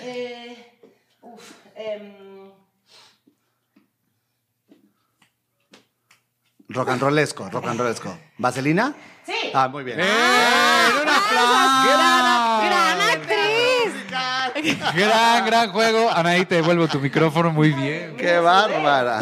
eh, 0.02 0.80
uf, 1.22 1.52
em, 1.76 2.14
Rock 6.70 6.90
and 6.90 7.02
rollesco, 7.02 7.50
rock 7.50 7.66
and 7.68 7.80
rollesco. 7.80 8.18
¿Vaselina? 8.38 8.94
Sí. 9.26 9.34
Ah, 9.54 9.68
muy 9.70 9.84
bien. 9.84 10.00
¡Eh! 10.02 10.04
¡Un 11.02 11.08
aplauso! 11.08 12.66
Gran 12.66 13.02
actriz. 13.02 14.94
Gran, 14.96 15.46
gran 15.46 15.72
juego. 15.72 16.10
Anaí, 16.12 16.46
te 16.46 16.56
devuelvo 16.56 16.88
tu 16.88 17.00
micrófono 17.00 17.52
muy 17.52 17.72
bien. 17.72 18.16
¡Qué 18.18 18.38
bárbara! 18.40 19.20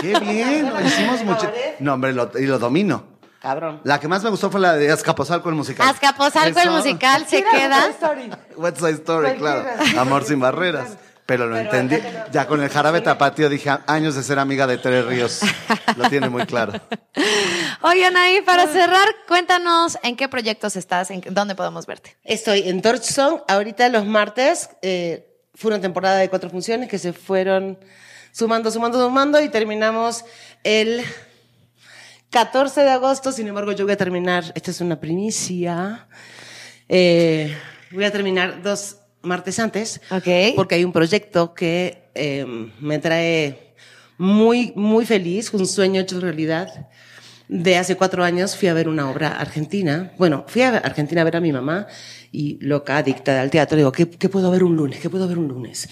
¡Qué 0.00 0.18
bien! 0.20 0.68
Lo 0.72 0.80
hicimos 0.80 1.24
mucho. 1.24 1.50
No, 1.80 1.94
hombre, 1.94 2.12
lo- 2.12 2.30
y 2.38 2.46
lo 2.46 2.58
domino. 2.58 3.17
Cabrón. 3.40 3.80
La 3.84 4.00
que 4.00 4.08
más 4.08 4.22
me 4.22 4.30
gustó 4.30 4.50
fue 4.50 4.60
la 4.60 4.74
de 4.74 4.90
Azcapotzalco 4.90 5.48
el 5.48 5.54
musical. 5.54 5.88
Azcapotzalco 5.88 6.58
el 6.60 6.70
musical 6.70 7.26
se 7.26 7.44
queda. 7.44 7.90
West 8.56 8.78
Side 8.78 8.90
Story, 8.92 9.36
claro. 9.36 9.64
Amor 9.96 10.24
sin 10.24 10.40
barreras. 10.40 10.96
Pero 11.28 11.46
lo 11.46 11.58
entendí. 11.58 11.98
Ya 12.32 12.46
con 12.46 12.62
el 12.62 12.70
jarabe 12.70 13.02
tapatío 13.02 13.50
dije 13.50 13.70
años 13.86 14.14
de 14.14 14.22
ser 14.22 14.38
amiga 14.38 14.66
de 14.66 14.78
Tres 14.78 15.04
Ríos. 15.04 15.40
Lo 15.96 16.08
tiene 16.08 16.30
muy 16.30 16.46
claro. 16.46 16.72
Oigan, 17.82 18.16
ahí 18.16 18.40
para 18.40 18.66
cerrar, 18.66 19.06
cuéntanos 19.28 19.98
en 20.02 20.16
qué 20.16 20.26
proyectos 20.28 20.74
estás, 20.76 21.10
en 21.10 21.22
dónde 21.28 21.54
podemos 21.54 21.84
verte. 21.84 22.16
Estoy 22.24 22.66
en 22.68 22.80
Torch 22.80 23.02
Song. 23.02 23.42
Ahorita 23.46 23.90
los 23.90 24.06
martes 24.06 24.70
eh, 24.80 25.44
fue 25.54 25.70
una 25.70 25.82
temporada 25.82 26.16
de 26.16 26.30
cuatro 26.30 26.48
funciones 26.48 26.88
que 26.88 26.98
se 26.98 27.12
fueron 27.12 27.78
sumando, 28.32 28.70
sumando, 28.70 28.98
sumando 28.98 29.40
y 29.42 29.50
terminamos 29.50 30.24
el 30.64 31.04
14 32.30 32.82
de 32.82 32.90
agosto. 32.90 33.32
Sin 33.32 33.48
embargo, 33.48 33.72
yo 33.72 33.84
voy 33.84 33.92
a 33.92 33.96
terminar, 33.96 34.52
esta 34.54 34.70
es 34.70 34.80
una 34.80 35.00
primicia, 35.00 36.08
eh, 36.88 37.54
voy 37.90 38.04
a 38.04 38.10
terminar 38.10 38.62
dos 38.62 38.96
martes 39.22 39.58
antes. 39.58 40.00
Ok. 40.10 40.54
Porque 40.56 40.76
hay 40.76 40.84
un 40.84 40.92
proyecto 40.92 41.54
que 41.54 42.10
eh, 42.14 42.44
me 42.80 42.98
trae 42.98 43.74
muy, 44.18 44.72
muy 44.74 45.06
feliz, 45.06 45.52
un 45.54 45.66
sueño 45.66 46.00
hecho 46.00 46.20
realidad. 46.20 46.88
de 47.48 47.78
hace 47.78 47.96
cuatro 47.96 48.24
años 48.24 48.56
fui 48.56 48.68
a 48.68 48.74
ver 48.74 48.88
una 48.88 49.10
obra 49.10 49.38
argentina. 49.40 50.12
Bueno, 50.18 50.44
fui 50.48 50.62
a 50.62 50.76
Argentina 50.76 51.22
a 51.22 51.24
ver 51.24 51.36
a 51.36 51.40
mi 51.40 51.52
mamá 51.52 51.86
y 52.30 52.58
loca, 52.60 52.98
adicta 52.98 53.40
al 53.40 53.50
teatro. 53.50 53.76
Digo, 53.78 53.92
¿qué, 53.92 54.08
qué 54.10 54.28
puedo 54.28 54.50
ver 54.50 54.64
un 54.64 54.76
lunes? 54.76 55.00
¿Qué 55.00 55.08
puedo 55.08 55.26
ver 55.26 55.38
un 55.38 55.48
lunes? 55.48 55.88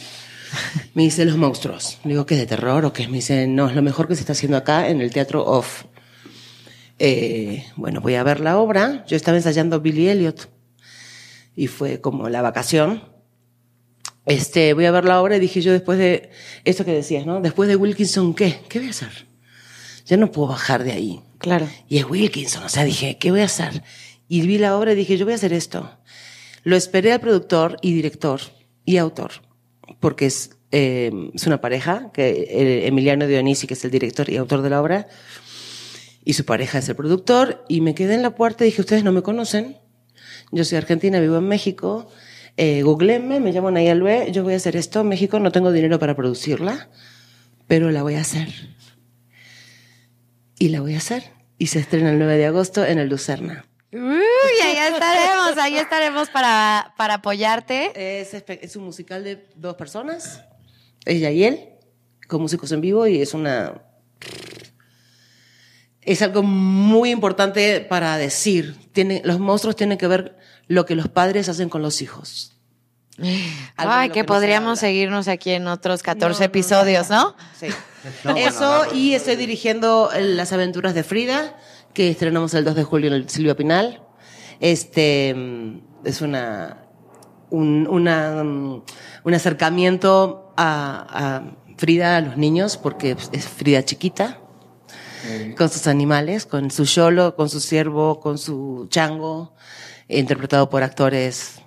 Me 0.95 1.05
dice 1.05 1.25
Los 1.25 1.37
Monstruos. 1.37 1.99
Le 2.05 2.11
digo, 2.11 2.27
¿qué 2.27 2.37
de 2.37 2.47
terror 2.47 2.85
o 2.85 2.93
qué? 2.93 3.09
Me 3.09 3.17
dice, 3.17 3.47
no, 3.47 3.69
es 3.69 3.75
lo 3.75 3.83
mejor 3.83 4.07
que 4.07 4.15
se 4.15 4.21
está 4.21 4.33
haciendo 4.33 4.57
acá 4.57 4.89
en 4.89 5.01
el 5.01 5.11
Teatro 5.13 5.45
Off. 5.45 5.85
Eh, 6.99 7.65
bueno, 7.77 8.01
voy 8.01 8.15
a 8.15 8.23
ver 8.23 8.41
la 8.41 8.59
obra. 8.59 9.05
Yo 9.07 9.17
estaba 9.17 9.37
ensayando 9.37 9.81
Billy 9.81 10.09
Elliot 10.09 10.49
y 11.55 11.67
fue 11.67 12.01
como 12.01 12.29
la 12.29 12.43
vacación. 12.43 13.03
Este, 14.25 14.75
voy 14.75 14.87
a 14.87 14.91
ver 14.91 15.05
la 15.05 15.23
obra 15.23 15.37
y 15.37 15.41
dije 15.41 15.61
yo 15.61 15.73
después 15.73 15.99
de 15.99 16.31
esto 16.65 16.85
que 16.85 16.93
decías, 16.93 17.27
¿no? 17.27 17.41
Después 17.41 17.69
de 17.69 17.77
Wilkinson, 17.77 18.35
¿qué? 18.35 18.61
¿Qué 18.69 18.81
voy 18.81 18.89
a 18.89 18.91
hacer? 18.91 19.27
Ya 20.07 20.17
no 20.17 20.31
puedo 20.31 20.49
bajar 20.49 20.85
de 20.85 20.93
ahí. 20.93 21.21
Claro. 21.39 21.69
Y 21.89 21.99
es 21.99 22.05
Wilkinson, 22.09 22.65
o 22.65 22.69
sea, 22.69 22.85
dije, 22.85 23.19
¿qué 23.19 23.31
voy 23.31 23.41
a 23.41 23.45
hacer? 23.45 23.83
Y 24.29 24.47
vi 24.47 24.59
la 24.59 24.77
obra 24.77 24.93
y 24.93 24.97
dije, 24.97 25.17
yo 25.17 25.25
voy 25.25 25.33
a 25.33 25.37
hacer 25.37 25.53
esto. 25.53 25.91
Lo 26.65 26.77
esperé 26.77 27.13
al 27.13 27.21
productor 27.21 27.77
y 27.83 27.93
director 27.93 28.41
y 28.85 28.97
autor, 28.97 29.31
porque 30.01 30.27
es, 30.27 30.51
eh, 30.73 31.13
es 31.35 31.47
una 31.47 31.61
pareja, 31.61 32.11
que 32.13 32.29
eh, 32.29 32.87
Emiliano 32.89 33.27
Dionisi, 33.27 33.69
que 33.69 33.75
es 33.75 33.85
el 33.85 33.93
director 33.93 34.29
y 34.29 34.37
autor 34.37 34.63
de 34.63 34.71
la 34.71 34.81
obra, 34.81 35.07
y 36.27 36.33
su 36.33 36.45
pareja 36.45 36.79
es 36.79 36.89
el 36.89 36.97
productor, 36.97 37.65
y 37.69 37.81
me 37.81 37.95
quedé 37.95 38.15
en 38.15 38.23
la 38.23 38.35
puerta 38.35 38.65
y 38.65 38.67
dije, 38.67 38.81
ustedes 38.81 39.05
no 39.05 39.13
me 39.13 39.23
conocen, 39.23 39.79
yo 40.51 40.65
soy 40.65 40.77
argentina, 40.77 41.21
vivo 41.21 41.37
en 41.37 41.47
México, 41.47 42.11
eh, 42.57 42.83
googleenme, 42.83 43.39
me 43.39 43.53
llamo 43.53 43.71
Naya 43.71 43.95
Lue, 43.95 44.33
yo 44.33 44.43
voy 44.43 44.55
a 44.55 44.57
hacer 44.57 44.75
esto 44.75 45.03
en 45.03 45.09
México, 45.09 45.39
no 45.39 45.53
tengo 45.53 45.71
dinero 45.71 46.01
para 46.01 46.17
producirla, 46.17 46.89
pero 47.69 47.93
la 47.93 48.03
voy 48.03 48.17
a 48.17 48.23
hacer. 48.23 48.49
Y 50.59 50.71
la 50.71 50.81
voy 50.81 50.95
a 50.95 50.99
hacer. 50.99 51.31
Y 51.59 51.69
se 51.69 51.79
estrena 51.79 52.11
el 52.11 52.19
9 52.19 52.39
de 52.39 52.47
agosto 52.47 52.85
en 52.85 52.99
el 52.99 53.09
Lucerna. 53.09 53.65
Uy, 53.93 54.01
ahí 54.01 54.93
estaremos, 54.93 55.59
ahí 55.59 55.77
estaremos 55.77 56.29
para, 56.31 56.93
para 56.99 57.15
apoyarte. 57.15 58.21
Es, 58.21 58.35
es 58.35 58.75
un 58.75 58.83
musical 58.83 59.23
de 59.23 59.47
dos 59.55 59.77
personas, 59.77 60.43
ella 61.05 61.31
y 61.31 61.45
él, 61.45 61.69
con 62.27 62.43
músicos 62.43 62.73
en 62.73 62.81
vivo, 62.81 63.07
y 63.07 63.23
es 63.23 63.33
una... 63.33 63.81
Es 66.07 66.23
algo 66.23 66.43
muy 66.43 67.11
importante 67.11 67.81
para 67.81 68.17
decir. 68.17 68.77
Tiene, 68.93 69.21
los 69.25 69.39
monstruos 69.39 69.77
tienen 69.77 69.99
que 69.99 70.07
ver 70.07 70.39
lo 70.69 70.87
que 70.87 70.95
los 70.95 71.09
padres 71.09 71.49
hacen 71.49 71.69
con 71.69 71.83
los 71.83 72.01
hijos. 72.01 72.57
Algo 73.77 73.93
Ay, 73.93 74.11
que 74.11 74.21
no 74.21 74.25
se 74.25 74.29
podríamos 74.29 74.79
seguirnos 74.79 75.27
aquí 75.27 75.51
en 75.51 75.67
otros 75.69 76.03
14 76.03 76.29
No, 76.29 76.35
no, 76.35 76.39
no. 76.39 76.45
episodios, 76.45 77.11
¿no? 77.11 77.37
Sí. 77.59 77.67
Eso, 78.37 78.87
no, 78.87 78.95
y 78.95 79.15
estoy 79.15 79.37
dirigiendo 79.37 80.11
Las 80.19 80.53
aventuras 80.53 80.95
de 80.95 81.03
Frida, 81.03 81.57
que 81.93 82.11
estrenamos 82.11 82.55
el 82.55 82.65
2 82.65 82.77
de 82.77 82.85
julio 82.85 83.09
en 83.09 83.15
el 83.15 83.29
Silvia 83.29 83.57
Pinal. 83.57 84.03
Este 84.61 85.35
mm, 85.35 85.81
es 86.05 86.21
una 86.21 86.87
un, 87.51 87.87
una, 87.89 88.43
mm, 88.45 88.83
un 89.25 89.35
acercamiento 89.35 90.53
a, 90.57 91.07
a 91.09 91.57
Frida 91.77 92.17
a 92.17 92.21
los 92.21 92.37
niños, 92.37 92.77
porque 92.77 93.17
es 93.33 93.49
Frida 93.49 93.85
chiquita, 93.85 94.41
con 95.57 95.69
sus 95.69 95.87
animales, 95.87 96.47
con 96.47 96.71
su 96.71 96.87
cholo, 96.87 97.37
con 97.37 97.49
su 97.49 97.61
ciervo, 97.61 98.21
con 98.21 98.39
su 98.39 98.87
chango, 98.91 99.55
interpretado 100.09 100.71
por 100.71 100.83
actores 100.83 101.61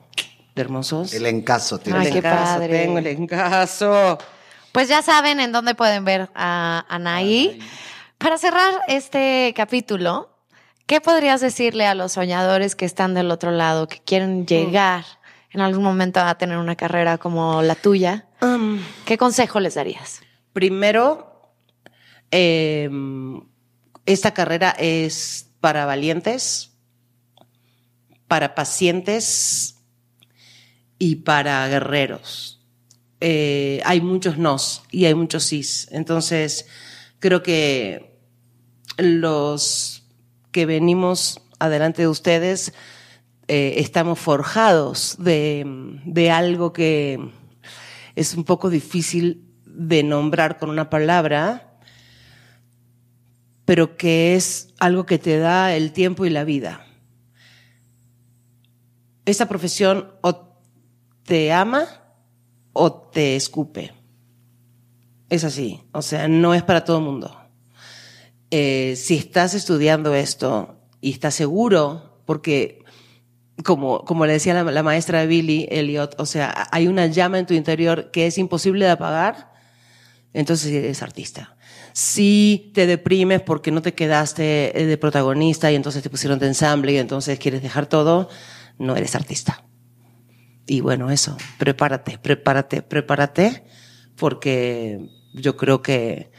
hermosos. 0.55 1.13
El 1.13 1.25
encaso, 1.25 1.79
tío. 1.79 1.95
Ay, 1.95 2.07
El 2.07 2.13
qué 2.13 2.17
encaso, 2.19 2.59
padre. 2.59 2.79
Tengo 2.79 2.97
el 2.97 3.07
encaso. 3.07 4.17
Pues 4.71 4.87
ya 4.87 5.01
saben 5.01 5.39
en 5.39 5.51
dónde 5.51 5.75
pueden 5.75 6.05
ver 6.05 6.29
a 6.35 6.85
Anaí. 6.89 7.59
Para 8.17 8.37
cerrar 8.37 8.73
este 8.87 9.53
capítulo, 9.55 10.29
¿qué 10.85 11.01
podrías 11.01 11.41
decirle 11.41 11.85
a 11.85 11.95
los 11.95 12.13
soñadores 12.13 12.75
que 12.75 12.85
están 12.85 13.13
del 13.13 13.31
otro 13.31 13.51
lado, 13.51 13.87
que 13.87 13.99
quieren 13.99 14.45
llegar 14.45 15.05
en 15.51 15.61
algún 15.61 15.83
momento 15.83 16.19
a 16.19 16.35
tener 16.37 16.57
una 16.57 16.75
carrera 16.75 17.17
como 17.17 17.61
la 17.61 17.75
tuya? 17.75 18.27
Um, 18.41 18.79
¿Qué 19.05 19.17
consejo 19.17 19.59
les 19.59 19.75
darías? 19.75 20.21
Primero, 20.53 21.38
eh, 22.31 22.89
esta 24.05 24.33
carrera 24.33 24.71
es 24.77 25.49
para 25.59 25.85
valientes, 25.85 26.71
para 28.27 28.55
pacientes 28.55 29.75
y 30.97 31.17
para 31.17 31.67
guerreros. 31.67 32.61
Eh, 33.21 33.81
hay 33.83 34.01
muchos 34.01 34.37
nos 34.37 34.83
y 34.91 35.05
hay 35.05 35.13
muchos 35.13 35.43
sís. 35.43 35.87
Entonces, 35.91 36.67
creo 37.19 37.43
que 37.43 38.17
los 38.97 40.03
que 40.51 40.65
venimos 40.65 41.41
adelante 41.59 42.03
de 42.03 42.07
ustedes 42.07 42.73
eh, 43.47 43.75
estamos 43.77 44.19
forjados 44.19 45.17
de 45.19 46.31
algo 46.31 46.71
que 46.71 47.19
es 48.15 48.35
un 48.35 48.43
poco 48.43 48.69
difícil 48.69 49.45
de 49.65 50.03
nombrar 50.03 50.57
con 50.57 50.69
una 50.69 50.89
palabra, 50.89 51.68
pero 53.69 53.97
que 53.97 54.35
es 54.35 54.73
algo 54.79 55.05
que 55.05 55.19
te 55.19 55.37
da 55.37 55.75
el 55.75 55.91
tiempo 55.91 56.25
y 56.25 56.31
la 56.31 56.43
vida. 56.43 56.87
Esa 59.25 59.47
profesión 59.47 60.09
o 60.21 60.57
te 61.21 61.53
ama 61.53 61.85
o 62.73 62.91
te 62.91 63.35
escupe. 63.35 63.93
Es 65.29 65.43
así, 65.43 65.83
o 65.91 66.01
sea, 66.01 66.27
no 66.27 66.55
es 66.55 66.63
para 66.63 66.83
todo 66.83 66.97
el 66.97 67.03
mundo. 67.03 67.39
Eh, 68.49 68.95
si 68.97 69.17
estás 69.17 69.53
estudiando 69.53 70.15
esto 70.15 70.79
y 70.99 71.11
estás 71.11 71.35
seguro, 71.35 72.23
porque 72.25 72.83
como, 73.63 74.03
como 74.03 74.25
le 74.25 74.33
decía 74.33 74.55
la, 74.55 74.63
la 74.63 74.81
maestra 74.81 75.27
Billy 75.27 75.67
Elliot, 75.69 76.15
o 76.17 76.25
sea, 76.25 76.67
hay 76.71 76.87
una 76.87 77.05
llama 77.05 77.37
en 77.37 77.45
tu 77.45 77.53
interior 77.53 78.09
que 78.09 78.25
es 78.25 78.39
imposible 78.39 78.85
de 78.85 78.91
apagar, 78.93 79.53
entonces 80.33 80.71
eres 80.71 81.03
artista. 81.03 81.55
Si 81.99 82.71
te 82.73 82.87
deprimes 82.87 83.41
porque 83.41 83.71
no 83.71 83.81
te 83.81 83.93
quedaste 83.93 84.79
eh, 84.79 84.85
de 84.85 84.97
protagonista 84.97 85.69
y 85.69 85.75
entonces 85.75 86.01
te 86.01 86.09
pusieron 86.09 86.39
de 86.39 86.47
ensamble 86.47 86.93
y 86.93 86.97
entonces 86.97 87.37
quieres 87.39 87.61
dejar 87.61 87.87
todo, 87.87 88.29
no 88.77 88.95
eres 88.95 89.15
artista. 89.15 89.65
Y 90.65 90.79
bueno, 90.79 91.11
eso, 91.11 91.35
prepárate, 91.57 92.17
prepárate, 92.17 92.83
prepárate, 92.83 93.65
porque 94.15 95.09
yo 95.33 95.57
creo 95.57 95.81
que, 95.81 96.31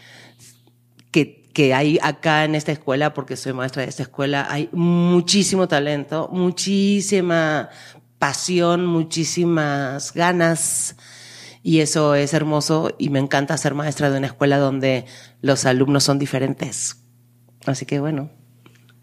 que, 1.11 1.43
que 1.53 1.75
hay 1.75 1.99
acá 2.01 2.47
en 2.47 2.55
esta 2.55 2.73
escuela, 2.73 3.13
porque 3.13 3.37
soy 3.37 3.53
maestra 3.53 3.83
de 3.83 3.91
esta 3.91 4.05
escuela, 4.05 4.47
hay 4.49 4.71
muchísimo 4.73 5.69
talento, 5.69 6.31
muchísima 6.33 7.69
pasión, 8.19 8.87
muchísimas 8.87 10.15
ganas. 10.15 10.97
Y 11.63 11.81
eso 11.81 12.15
es 12.15 12.33
hermoso 12.33 12.95
y 12.99 13.11
me 13.11 13.19
encanta 13.19 13.57
ser 13.57 13.75
maestra 13.75 14.11
de 14.11 14.19
una 14.19 14.29
escuela 14.29 14.59
donde 14.59 15.05
los 15.43 15.67
alumnos 15.67 16.05
son 16.05 16.19
diferentes. 16.19 17.03
Así 17.67 17.85
que 17.85 18.01
bueno, 18.01 18.31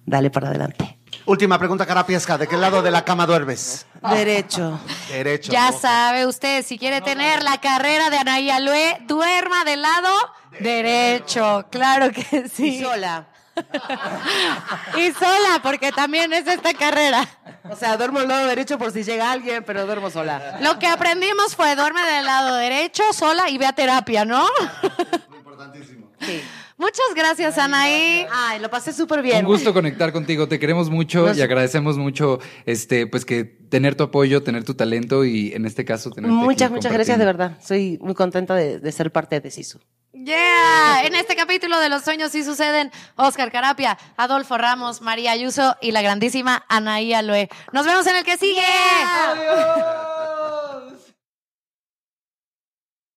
dale 0.05 0.31
para 0.31 0.49
adelante. 0.49 0.97
Última 1.25 1.59
pregunta, 1.59 1.85
Carapiesca. 1.85 2.37
¿De 2.37 2.47
qué 2.47 2.57
lado 2.57 2.81
de 2.81 2.89
la 2.89 3.03
cama 3.03 3.25
duermes? 3.25 3.85
Derecho. 4.11 4.79
Derecho. 5.09 5.51
Ya 5.51 5.71
sabe 5.71 6.25
usted, 6.25 6.65
si 6.65 6.77
quiere 6.77 7.01
tener 7.01 7.43
la 7.43 7.59
carrera 7.59 8.09
de 8.09 8.17
Anaí 8.17 8.49
Alue, 8.49 8.97
duerma 9.07 9.63
del 9.65 9.81
lado 9.81 10.09
derecho. 10.59 11.67
Claro 11.69 12.11
que 12.11 12.47
sí. 12.49 12.77
Y 12.77 12.81
sola. 12.81 13.27
Y 14.97 15.11
sola, 15.13 15.59
porque 15.63 15.91
también 15.91 16.31
es 16.33 16.47
esta 16.47 16.73
carrera. 16.73 17.27
O 17.69 17.75
sea, 17.75 17.97
duermo 17.97 18.19
al 18.19 18.27
lado 18.27 18.47
derecho 18.47 18.77
por 18.77 18.91
si 18.91 19.03
llega 19.03 19.31
alguien, 19.31 19.63
pero 19.65 19.85
duermo 19.85 20.09
sola. 20.09 20.57
Lo 20.61 20.79
que 20.79 20.87
aprendimos 20.87 21.55
fue 21.55 21.75
duerme 21.75 22.01
del 22.03 22.25
lado 22.25 22.55
derecho, 22.55 23.03
sola 23.13 23.49
y 23.49 23.57
ve 23.57 23.65
a 23.65 23.73
terapia, 23.73 24.25
¿no? 24.25 24.45
Sí. 26.21 26.41
Muchas 26.79 27.05
gracias, 27.15 27.57
Anaí. 27.57 28.25
Ay, 28.31 28.59
lo 28.59 28.69
pasé 28.69 28.93
súper 28.93 29.23
bien. 29.23 29.39
Un 29.39 29.51
gusto 29.51 29.73
conectar 29.73 30.11
contigo, 30.13 30.47
te 30.47 30.59
queremos 30.59 30.89
mucho 30.91 31.25
Nos- 31.27 31.37
y 31.37 31.41
agradecemos 31.41 31.97
mucho 31.97 32.39
este 32.67 33.07
pues 33.07 33.25
que 33.25 33.43
tener 33.45 33.95
tu 33.95 34.03
apoyo, 34.03 34.43
tener 34.43 34.63
tu 34.63 34.75
talento 34.75 35.25
y 35.25 35.53
en 35.53 35.65
este 35.65 35.85
caso 35.85 36.11
tener 36.11 36.29
Muchas, 36.29 36.69
muchas 36.69 36.91
gracias 36.93 37.17
de 37.17 37.25
verdad. 37.25 37.57
Soy 37.63 37.97
muy 37.99 38.13
contenta 38.13 38.53
de, 38.53 38.79
de 38.79 38.91
ser 38.91 39.11
parte 39.11 39.39
de 39.39 39.49
Sisu. 39.49 39.79
Yeah. 40.27 41.03
En 41.05 41.15
este 41.15 41.37
capítulo 41.37 41.79
de 41.79 41.87
Los 41.87 42.03
Sueños 42.03 42.33
sí 42.33 42.43
suceden 42.43 42.91
Oscar 43.15 43.49
Carapia, 43.49 43.97
Adolfo 44.17 44.57
Ramos, 44.57 44.99
María 44.99 45.31
Ayuso 45.31 45.77
y 45.79 45.91
la 45.91 46.01
grandísima 46.01 46.65
Anaí 46.67 47.13
Alue. 47.13 47.47
Nos 47.71 47.85
vemos 47.85 48.05
en 48.07 48.17
el 48.17 48.25
que 48.25 48.35
sigue. 48.35 48.61